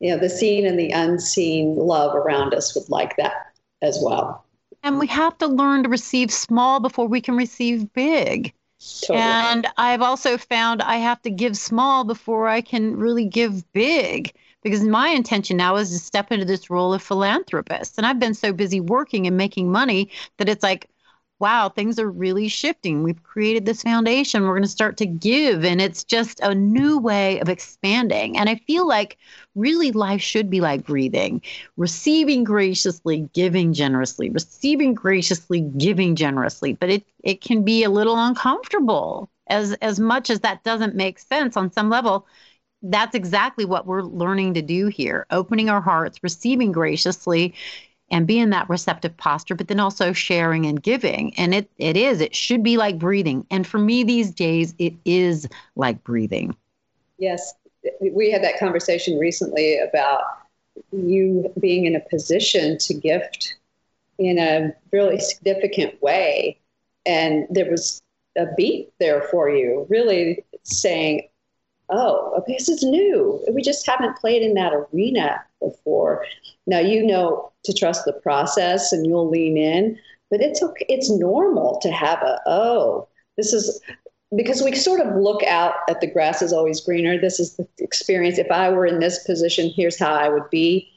you 0.00 0.10
know, 0.10 0.18
the 0.18 0.30
seen 0.30 0.66
and 0.66 0.78
the 0.78 0.90
unseen 0.90 1.76
love 1.76 2.14
around 2.14 2.54
us 2.54 2.74
would 2.74 2.88
like 2.88 3.16
that 3.16 3.52
as 3.82 3.98
well. 4.02 4.44
And 4.82 4.98
we 4.98 5.06
have 5.08 5.36
to 5.38 5.46
learn 5.46 5.82
to 5.82 5.88
receive 5.88 6.30
small 6.30 6.80
before 6.80 7.06
we 7.06 7.20
can 7.20 7.36
receive 7.36 7.92
big. 7.92 8.52
Totally. 9.00 9.18
And 9.18 9.66
I've 9.78 10.02
also 10.02 10.36
found 10.36 10.82
I 10.82 10.96
have 10.96 11.20
to 11.22 11.30
give 11.30 11.56
small 11.56 12.04
before 12.04 12.46
I 12.46 12.60
can 12.60 12.96
really 12.96 13.24
give 13.24 13.70
big 13.72 14.32
because 14.62 14.82
my 14.82 15.08
intention 15.08 15.56
now 15.56 15.76
is 15.76 15.90
to 15.90 15.98
step 15.98 16.30
into 16.30 16.44
this 16.44 16.68
role 16.70 16.92
of 16.92 17.02
philanthropist. 17.02 17.96
And 17.96 18.06
I've 18.06 18.18
been 18.18 18.34
so 18.34 18.52
busy 18.52 18.80
working 18.80 19.26
and 19.26 19.36
making 19.36 19.72
money 19.72 20.10
that 20.36 20.48
it's 20.48 20.62
like, 20.62 20.88
wow, 21.38 21.68
things 21.68 21.98
are 21.98 22.10
really 22.10 22.48
shifting. 22.48 23.02
We've 23.02 23.22
created 23.22 23.66
this 23.66 23.82
foundation. 23.82 24.42
We're 24.42 24.54
going 24.54 24.62
to 24.62 24.68
start 24.68 24.96
to 24.98 25.06
give. 25.06 25.64
And 25.64 25.80
it's 25.80 26.02
just 26.02 26.40
a 26.40 26.54
new 26.54 26.98
way 26.98 27.38
of 27.40 27.48
expanding. 27.48 28.38
And 28.38 28.48
I 28.48 28.54
feel 28.66 28.88
like 28.88 29.18
really 29.54 29.92
life 29.92 30.22
should 30.22 30.48
be 30.48 30.60
like 30.60 30.86
breathing 30.86 31.42
receiving 31.76 32.44
graciously, 32.44 33.28
giving 33.34 33.72
generously, 33.72 34.30
receiving 34.30 34.94
graciously, 34.94 35.60
giving 35.60 36.16
generously. 36.16 36.72
But 36.72 36.90
it, 36.90 37.04
it 37.22 37.40
can 37.42 37.62
be 37.64 37.84
a 37.84 37.90
little 37.90 38.16
uncomfortable. 38.16 39.28
As, 39.48 39.74
as 39.74 40.00
much 40.00 40.28
as 40.30 40.40
that 40.40 40.64
doesn't 40.64 40.96
make 40.96 41.20
sense 41.20 41.56
on 41.56 41.70
some 41.70 41.88
level, 41.88 42.26
that's 42.82 43.14
exactly 43.14 43.64
what 43.64 43.86
we're 43.86 44.02
learning 44.02 44.54
to 44.54 44.62
do 44.62 44.88
here 44.88 45.26
opening 45.30 45.70
our 45.70 45.80
hearts, 45.80 46.22
receiving 46.22 46.72
graciously, 46.72 47.54
and 48.10 48.26
be 48.26 48.38
in 48.38 48.50
that 48.50 48.68
receptive 48.68 49.16
posture, 49.16 49.54
but 49.54 49.68
then 49.68 49.80
also 49.80 50.12
sharing 50.12 50.66
and 50.66 50.82
giving. 50.82 51.34
And 51.36 51.54
it, 51.54 51.70
it 51.78 51.96
is, 51.96 52.20
it 52.20 52.34
should 52.34 52.62
be 52.62 52.76
like 52.76 52.98
breathing. 52.98 53.46
And 53.50 53.66
for 53.66 53.78
me 53.78 54.04
these 54.04 54.30
days, 54.30 54.74
it 54.78 54.94
is 55.04 55.48
like 55.74 56.02
breathing. 56.04 56.56
Yes. 57.18 57.54
We 58.00 58.30
had 58.30 58.44
that 58.44 58.58
conversation 58.58 59.18
recently 59.18 59.78
about 59.78 60.22
you 60.92 61.52
being 61.60 61.86
in 61.86 61.96
a 61.96 62.00
position 62.00 62.78
to 62.78 62.94
gift 62.94 63.56
in 64.18 64.38
a 64.38 64.72
really 64.92 65.18
significant 65.18 66.00
way. 66.02 66.58
And 67.04 67.46
there 67.50 67.70
was 67.70 68.02
a 68.36 68.46
beat 68.56 68.92
there 68.98 69.22
for 69.30 69.48
you, 69.50 69.86
really 69.88 70.44
saying, 70.62 71.28
oh, 71.88 72.34
okay, 72.38 72.54
this 72.54 72.68
is 72.68 72.82
new. 72.82 73.42
We 73.52 73.62
just 73.62 73.86
haven't 73.86 74.18
played 74.18 74.42
in 74.42 74.54
that 74.54 74.72
arena 74.72 75.42
before. 75.60 76.24
Now 76.66 76.78
you 76.78 77.04
know 77.06 77.52
to 77.64 77.72
trust 77.72 78.04
the 78.04 78.12
process 78.12 78.92
and 78.92 79.06
you'll 79.06 79.28
lean 79.28 79.56
in, 79.56 79.98
but 80.30 80.40
it's 80.40 80.62
okay. 80.62 80.86
It's 80.88 81.10
normal 81.10 81.78
to 81.80 81.90
have 81.90 82.22
a 82.22 82.40
oh, 82.46 83.08
this 83.36 83.52
is 83.52 83.80
because 84.34 84.62
we 84.62 84.74
sort 84.74 85.00
of 85.00 85.14
look 85.16 85.42
out 85.44 85.74
at 85.88 86.00
the 86.00 86.06
grass 86.06 86.42
is 86.42 86.52
always 86.52 86.80
greener. 86.80 87.18
This 87.18 87.38
is 87.38 87.56
the 87.56 87.66
experience. 87.78 88.38
If 88.38 88.50
I 88.50 88.70
were 88.70 88.86
in 88.86 88.98
this 88.98 89.24
position, 89.24 89.70
here's 89.74 89.98
how 89.98 90.12
I 90.12 90.28
would 90.28 90.50
be. 90.50 90.90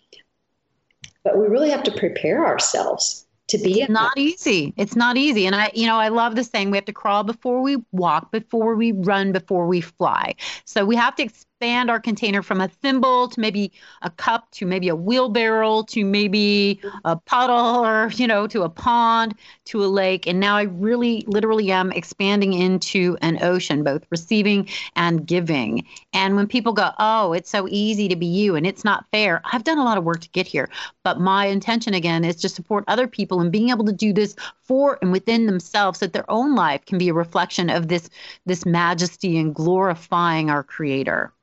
But 1.23 1.37
we 1.37 1.47
really 1.47 1.69
have 1.69 1.83
to 1.83 1.91
prepare 1.91 2.45
ourselves 2.45 3.25
to 3.49 3.57
be 3.57 3.81
it's 3.81 3.89
not 3.89 4.17
easy. 4.17 4.73
It's 4.77 4.95
not 4.95 5.17
easy. 5.17 5.45
And 5.45 5.55
i 5.55 5.71
you 5.73 5.85
know 5.85 5.97
i 5.97 6.07
love 6.07 6.35
the 6.35 6.43
saying 6.43 6.71
we 6.71 6.77
have 6.77 6.85
to 6.85 6.93
crawl 6.93 7.23
before 7.23 7.61
we 7.61 7.77
walk 7.91 8.31
before 8.31 8.75
we 8.75 8.91
run 8.91 9.31
before 9.31 9.67
we 9.67 9.81
fly. 9.81 10.35
So 10.65 10.85
we 10.85 10.95
have 10.95 11.15
to 11.15 11.29
expand 11.59 11.89
our 11.89 11.99
container 11.99 12.41
from 12.41 12.61
a 12.61 12.69
thimble 12.69 13.27
to 13.27 13.37
maybe 13.37 13.69
a 14.03 14.09
cup 14.09 14.49
to 14.49 14.65
maybe 14.65 14.87
a 14.87 14.95
wheelbarrow 14.95 15.83
to 15.83 16.05
maybe 16.05 16.79
a 17.03 17.17
puddle 17.17 17.85
or 17.85 18.09
you 18.13 18.25
know 18.25 18.47
to 18.47 18.61
a 18.63 18.69
pond 18.69 19.35
to 19.65 19.83
a 19.83 19.87
lake. 19.87 20.25
And 20.25 20.39
now 20.39 20.55
i 20.55 20.61
really 20.61 21.25
literally 21.27 21.69
am 21.69 21.91
expanding 21.91 22.53
into 22.53 23.17
an 23.21 23.43
ocean 23.43 23.83
both 23.83 24.05
receiving 24.09 24.69
and 24.95 25.27
giving. 25.27 25.85
And 26.13 26.37
when 26.37 26.47
people 26.47 26.71
go 26.71 26.91
oh 26.97 27.33
it's 27.33 27.49
so 27.49 27.67
easy 27.69 28.07
to 28.07 28.15
be 28.15 28.25
you 28.25 28.55
and 28.55 28.65
it's 28.65 28.85
not 28.85 29.05
fair 29.11 29.41
i've 29.51 29.65
done 29.65 29.79
a 29.79 29.83
lot 29.83 29.97
of 29.97 30.05
work 30.05 30.21
to 30.21 30.29
get 30.29 30.47
here. 30.47 30.69
But 31.03 31.19
my 31.19 31.47
intention 31.47 31.93
again 31.93 32.23
is 32.23 32.37
to 32.37 32.47
support 32.47 32.85
other 32.87 33.05
people 33.05 33.41
and 33.41 33.51
being 33.51 33.69
able 33.69 33.83
to 33.83 33.91
do 33.91 34.13
this 34.13 34.33
for 34.61 34.97
and 35.01 35.11
within 35.11 35.45
themselves 35.45 35.99
so 35.99 36.05
that 36.05 36.13
their 36.13 36.31
own 36.31 36.55
life 36.55 36.85
can 36.85 36.97
be 36.97 37.09
a 37.09 37.13
reflection 37.13 37.69
of 37.69 37.89
this 37.89 38.09
this 38.45 38.65
majesty 38.65 39.37
and 39.37 39.53
glorifying 39.53 40.49
our 40.49 40.63
creator 40.63 41.33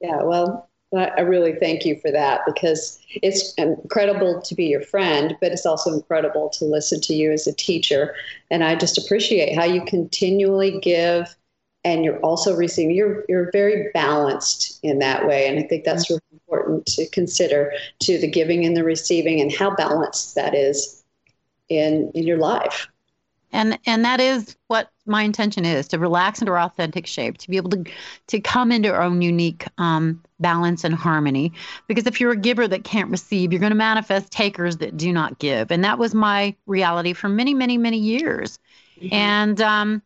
yeah, 0.00 0.22
well, 0.22 0.68
I 0.92 1.20
really 1.20 1.54
thank 1.54 1.84
you 1.84 2.00
for 2.00 2.10
that 2.10 2.40
because 2.44 2.98
it's 3.22 3.54
incredible 3.54 4.42
to 4.42 4.54
be 4.56 4.66
your 4.66 4.80
friend, 4.80 5.36
but 5.40 5.52
it's 5.52 5.64
also 5.64 5.92
incredible 5.92 6.48
to 6.50 6.64
listen 6.64 7.00
to 7.02 7.14
you 7.14 7.30
as 7.30 7.46
a 7.46 7.54
teacher. 7.54 8.16
And 8.50 8.64
I 8.64 8.74
just 8.74 8.98
appreciate 8.98 9.54
how 9.54 9.64
you 9.64 9.84
continually 9.84 10.80
give 10.80 11.36
and 11.84 12.04
you're 12.04 12.18
also 12.18 12.56
receiving. 12.56 12.96
You're, 12.96 13.24
you're 13.28 13.52
very 13.52 13.90
balanced 13.94 14.80
in 14.82 14.98
that 14.98 15.28
way. 15.28 15.46
And 15.46 15.60
I 15.60 15.62
think 15.62 15.84
that's 15.84 16.10
really 16.10 16.22
important 16.32 16.86
to 16.86 17.08
consider 17.10 17.72
to 18.00 18.18
the 18.18 18.28
giving 18.28 18.66
and 18.66 18.76
the 18.76 18.84
receiving 18.84 19.40
and 19.40 19.52
how 19.52 19.74
balanced 19.76 20.34
that 20.34 20.56
is 20.56 21.04
in, 21.68 22.10
in 22.14 22.26
your 22.26 22.38
life 22.38 22.88
and 23.52 23.78
and 23.86 24.04
that 24.04 24.20
is 24.20 24.56
what 24.68 24.90
my 25.10 25.22
intention 25.22 25.64
is 25.64 25.88
to 25.88 25.98
relax 25.98 26.40
into 26.40 26.52
our 26.52 26.60
authentic 26.60 27.06
shape 27.06 27.38
to 27.38 27.50
be 27.50 27.56
able 27.56 27.70
to 27.70 27.84
to 28.28 28.40
come 28.40 28.72
into 28.72 28.92
our 28.92 29.02
own 29.02 29.20
unique 29.20 29.66
um, 29.78 30.22
balance 30.38 30.84
and 30.84 30.94
harmony. 30.94 31.52
Because 31.86 32.06
if 32.06 32.20
you're 32.20 32.32
a 32.32 32.36
giver 32.36 32.66
that 32.68 32.84
can't 32.84 33.10
receive 33.10 33.52
you're 33.52 33.60
going 33.60 33.70
to 33.70 33.76
manifest 33.76 34.30
takers 34.30 34.78
that 34.78 34.96
do 34.96 35.12
not 35.12 35.38
give. 35.38 35.70
And 35.70 35.84
that 35.84 35.98
was 35.98 36.14
my 36.14 36.54
reality 36.66 37.12
for 37.12 37.28
many 37.28 37.52
many 37.52 37.76
many 37.76 37.98
years. 37.98 38.58
Mm-hmm. 39.00 39.14
and 39.14 39.60
um, 39.62 40.02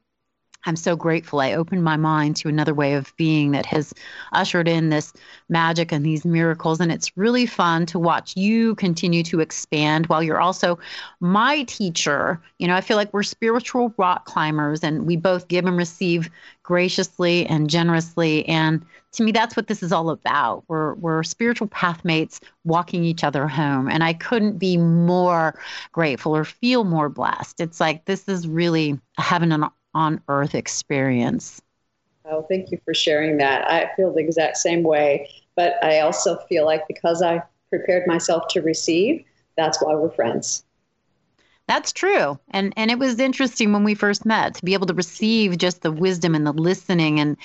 I'm 0.67 0.77
so 0.77 0.97
grateful 0.97 1.41
I 1.41 1.53
opened 1.53 1.85
my 1.85 1.97
mind 1.97 2.37
to 2.37 2.49
another 2.49 2.75
way 2.75 2.95
of 2.95 3.15
being 3.17 3.51
that 3.53 3.67
has 3.67 3.93
ushered 4.33 4.67
in 4.67 4.89
this 4.89 5.13
magic 5.49 5.93
and 5.93 6.05
these 6.05 6.25
miracles. 6.25 6.81
And 6.81 6.91
it's 6.91 7.17
really 7.17 7.47
fun 7.47 7.87
to 7.87 7.99
watch 7.99 8.37
you 8.37 8.75
continue 8.77 9.23
to 9.25 9.41
expand 9.41 10.07
while 10.07 10.23
you're 10.23 10.41
also 10.41 10.79
my 11.21 11.65
teacher. 11.65 12.41
You 12.59 12.67
know, 12.67 12.75
I 12.75 12.81
feel 12.81 12.97
like 12.97 13.13
we're 13.13 13.23
spiritual 13.23 13.93
rock 13.99 14.25
climbers 14.25 14.83
and 14.83 15.07
we 15.07 15.17
both 15.17 15.49
give 15.49 15.67
and 15.67 15.77
receive 15.77 16.31
graciously 16.63 17.47
and 17.47 17.69
generously. 17.69 18.49
And 18.49 18.85
to 19.13 19.23
me, 19.23 19.33
that's 19.33 19.57
what 19.57 19.69
this 19.69 19.83
is 19.83 19.93
all 19.93 20.11
about. 20.11 20.65
We're, 20.67 20.95
we're 20.95 21.23
spiritual 21.23 21.69
pathmates 21.69 22.41
walking 22.65 23.05
each 23.05 23.23
other 23.23 23.47
home. 23.47 23.89
And 23.89 24.03
I 24.03 24.13
couldn't 24.15 24.59
be 24.59 24.77
more 24.77 25.59
grateful 25.93 26.35
or 26.35 26.45
feel 26.45 26.85
more 26.85 27.09
blessed. 27.09 27.61
It's 27.61 27.81
like 27.81 28.07
this 28.07 28.29
is 28.29 28.49
really 28.49 28.99
heaven 29.19 29.53
and 29.53 29.67
on 29.95 30.21
earth 30.29 30.55
experience. 30.55 31.61
Oh, 32.25 32.43
thank 32.49 32.71
you 32.71 32.81
for 32.85 32.95
sharing 32.95 33.37
that. 33.39 33.71
I 33.71 33.95
feel 33.97 34.13
the 34.13 34.21
exact 34.21 34.57
same 34.57 34.83
way, 34.83 35.29
but 35.57 35.83
I 35.83 36.01
also 36.01 36.39
feel 36.49 36.65
like 36.65 36.87
because 36.89 37.23
I 37.23 37.43
prepared 37.69 38.07
myself 38.07 38.49
to 38.49 38.63
receive, 38.63 39.25
that's 39.57 39.83
why 39.83 39.95
we're 39.95 40.11
friends. 40.11 40.65
That's 41.67 41.93
true. 41.93 42.39
And 42.51 42.75
and 42.77 42.91
it 42.91 42.99
was 42.99 43.19
interesting 43.19 43.73
when 43.73 43.85
we 43.85 43.95
first 43.95 44.27
met 44.27 44.55
to 44.57 44.65
be 44.65 44.75
able 44.75 44.87
to 44.87 44.95
receive 44.95 45.57
just 45.57 45.81
the 45.81 45.91
wisdom 45.91 46.35
and 46.35 46.47
the 46.47 46.53
listening 46.53 47.21
and 47.21 47.39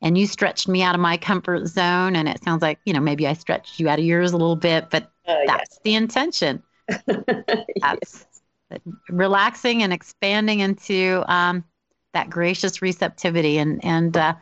and 0.00 0.16
you 0.16 0.28
stretched 0.28 0.68
me 0.68 0.82
out 0.82 0.94
of 0.94 1.00
my 1.00 1.16
comfort 1.16 1.66
zone 1.66 2.14
and 2.14 2.28
it 2.28 2.42
sounds 2.44 2.62
like, 2.62 2.78
you 2.84 2.92
know, 2.92 3.00
maybe 3.00 3.26
I 3.26 3.32
stretched 3.32 3.80
you 3.80 3.88
out 3.88 3.98
of 3.98 4.04
yours 4.04 4.32
a 4.32 4.36
little 4.36 4.54
bit, 4.56 4.90
but 4.90 5.04
uh, 5.26 5.38
that's 5.46 5.70
yes. 5.72 5.80
the 5.82 5.94
intention. 5.96 6.62
that's 7.06 7.66
yes. 7.76 8.26
relaxing 9.08 9.82
and 9.82 9.92
expanding 9.92 10.60
into 10.60 11.24
um, 11.26 11.64
that 12.14 12.30
gracious 12.30 12.80
receptivity 12.80 13.58
and 13.58 13.84
and 13.84 14.16
uh, 14.16 14.34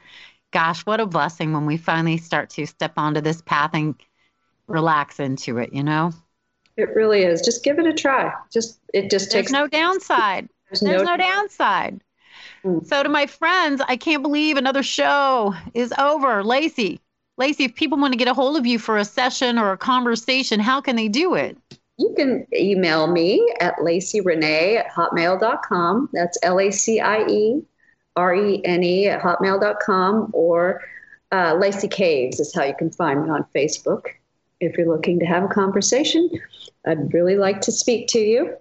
gosh, 0.53 0.87
what 0.87 1.01
a 1.01 1.07
blessing 1.07 1.53
when 1.53 1.67
we 1.67 1.77
finally 1.77 2.19
start 2.19 2.51
to 2.51 2.67
step 2.67 2.93
onto 2.97 3.21
this 3.21 3.43
path 3.43 3.71
and 3.75 3.95
relax 4.69 5.19
into 5.19 5.59
it, 5.59 5.73
you 5.73 5.83
know? 5.83 6.13
It 6.77 6.95
really 6.95 7.23
is. 7.23 7.43
Just 7.43 7.65
give 7.65 7.79
it 7.79 7.87
a 7.87 7.93
try. 7.93 8.33
Just 8.53 8.79
it 8.95 9.11
just 9.11 9.31
There's 9.31 9.45
takes 9.45 9.53
no 9.53 9.67
downside. 9.67 10.49
There's, 10.69 10.81
There's 10.81 11.03
no, 11.03 11.11
no, 11.11 11.17
downside. 11.17 12.03
Mm. 12.65 12.87
So 12.87 13.03
to 13.03 13.09
my 13.09 13.27
friends, 13.27 13.83
I 13.87 13.97
can't 13.97 14.23
believe 14.23 14.57
another 14.57 14.83
show 14.83 15.55
is 15.75 15.93
over. 15.99 16.43
Lacie, 16.43 17.01
Lacie, 17.39 17.67
if 17.67 17.75
people 17.75 17.99
want 17.99 18.13
to 18.13 18.19
get 18.19 18.29
a 18.29 18.35
hold 18.35 18.57
of 18.57 18.67
you 18.67 18.79
for 18.79 18.97
a 18.97 19.05
session 19.05 19.59
or 19.59 19.73
a 19.73 19.79
conversation, 19.79 20.61
how 20.61 20.81
can 20.81 20.97
they 20.97 21.09
do 21.09 21.35
it? 21.35 21.59
You 22.03 22.15
can 22.17 22.47
email 22.53 23.07
me 23.07 23.47
at 23.61 23.77
Lacie 23.77 24.25
Renee 24.25 24.77
at 24.77 24.91
hotmail.com. 24.91 26.11
That's 26.13 26.37
L 26.43 26.61
A 26.61 26.71
C 26.71 27.01
I 27.01 27.27
E 27.27 27.63
R 28.17 28.35
E 28.35 28.61
N 28.65 28.83
E 28.83 29.09
at 29.09 29.23
hotmail.com 29.23 30.31
or 30.33 30.83
uh, 31.31 31.55
Lacie 31.55 31.91
Caves 31.91 32.41
is 32.41 32.55
how 32.55 32.65
you 32.65 32.75
can 32.75 32.91
find 32.91 33.25
me 33.25 33.31
on 33.31 33.47
Facebook 33.55 34.07
if 34.63 34.79
you're 34.79 34.87
looking 34.87 35.19
to 35.19 35.27
have 35.27 35.43
a 35.43 35.49
conversation, 35.49 36.31
I'd 36.87 37.13
really 37.13 37.37
like 37.37 37.61
to 37.63 37.73
speak 37.73 38.07
to 38.09 38.21
you 38.21 38.57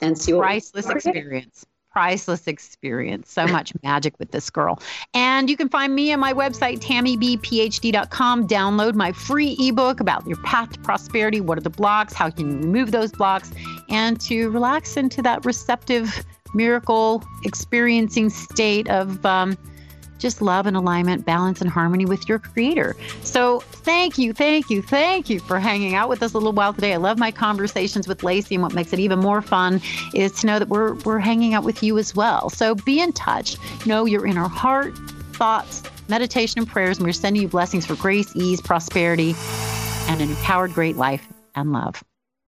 and 0.00 0.16
see 0.16 0.32
what 0.32 0.42
priceless 0.42 0.88
experience. 0.88 1.66
Priceless 1.90 2.46
experience. 2.46 3.32
So 3.32 3.46
much 3.46 3.72
magic 3.82 4.14
with 4.18 4.30
this 4.30 4.50
girl. 4.50 4.80
And 5.14 5.48
you 5.48 5.56
can 5.56 5.68
find 5.68 5.94
me 5.94 6.12
on 6.12 6.20
my 6.20 6.32
website, 6.32 6.80
tammybphd.com. 6.80 8.48
Download 8.48 8.94
my 8.94 9.12
free 9.12 9.56
ebook 9.58 10.00
about 10.00 10.26
your 10.26 10.36
path 10.38 10.72
to 10.72 10.80
prosperity. 10.80 11.40
What 11.40 11.58
are 11.58 11.62
the 11.62 11.70
blocks? 11.70 12.12
How 12.12 12.30
can 12.30 12.50
you 12.50 12.58
remove 12.58 12.90
those 12.90 13.12
blocks? 13.12 13.52
And 13.88 14.20
to 14.22 14.50
relax 14.50 14.96
into 14.96 15.22
that 15.22 15.44
receptive, 15.44 16.24
miracle 16.54 17.22
experiencing 17.44 18.30
state 18.30 18.88
of 18.88 19.24
um, 19.24 19.56
just 20.18 20.42
love 20.42 20.66
and 20.66 20.76
alignment, 20.76 21.24
balance 21.24 21.60
and 21.60 21.70
harmony 21.70 22.04
with 22.04 22.28
your 22.28 22.38
creator. 22.38 22.96
So 23.22 23.60
thank 23.60 24.18
you, 24.18 24.32
thank 24.32 24.70
you, 24.70 24.82
thank 24.82 25.30
you 25.30 25.40
for 25.40 25.58
hanging 25.58 25.94
out 25.94 26.08
with 26.08 26.22
us 26.22 26.32
a 26.32 26.38
little 26.38 26.52
while 26.52 26.72
today. 26.72 26.94
I 26.94 26.96
love 26.96 27.18
my 27.18 27.30
conversations 27.30 28.08
with 28.08 28.20
Lacie, 28.20 28.52
and 28.52 28.62
what 28.62 28.74
makes 28.74 28.92
it 28.92 28.98
even 28.98 29.18
more 29.18 29.42
fun 29.42 29.80
is 30.14 30.32
to 30.40 30.46
know 30.46 30.58
that 30.58 30.68
we're 30.68 30.94
we're 31.04 31.18
hanging 31.18 31.54
out 31.54 31.64
with 31.64 31.82
you 31.82 31.98
as 31.98 32.14
well. 32.14 32.50
So 32.50 32.74
be 32.74 33.00
in 33.00 33.12
touch. 33.12 33.56
Know 33.86 34.04
your 34.04 34.26
inner 34.26 34.48
heart, 34.48 34.96
thoughts, 35.32 35.82
meditation, 36.08 36.60
and 36.60 36.68
prayers, 36.68 36.98
and 36.98 37.06
we're 37.06 37.12
sending 37.12 37.42
you 37.42 37.48
blessings 37.48 37.86
for 37.86 37.94
grace, 37.96 38.34
ease, 38.34 38.60
prosperity, 38.60 39.34
and 40.08 40.20
an 40.20 40.30
empowered 40.30 40.72
great 40.72 40.96
life 40.96 41.26
and 41.54 41.72
love. 41.72 42.02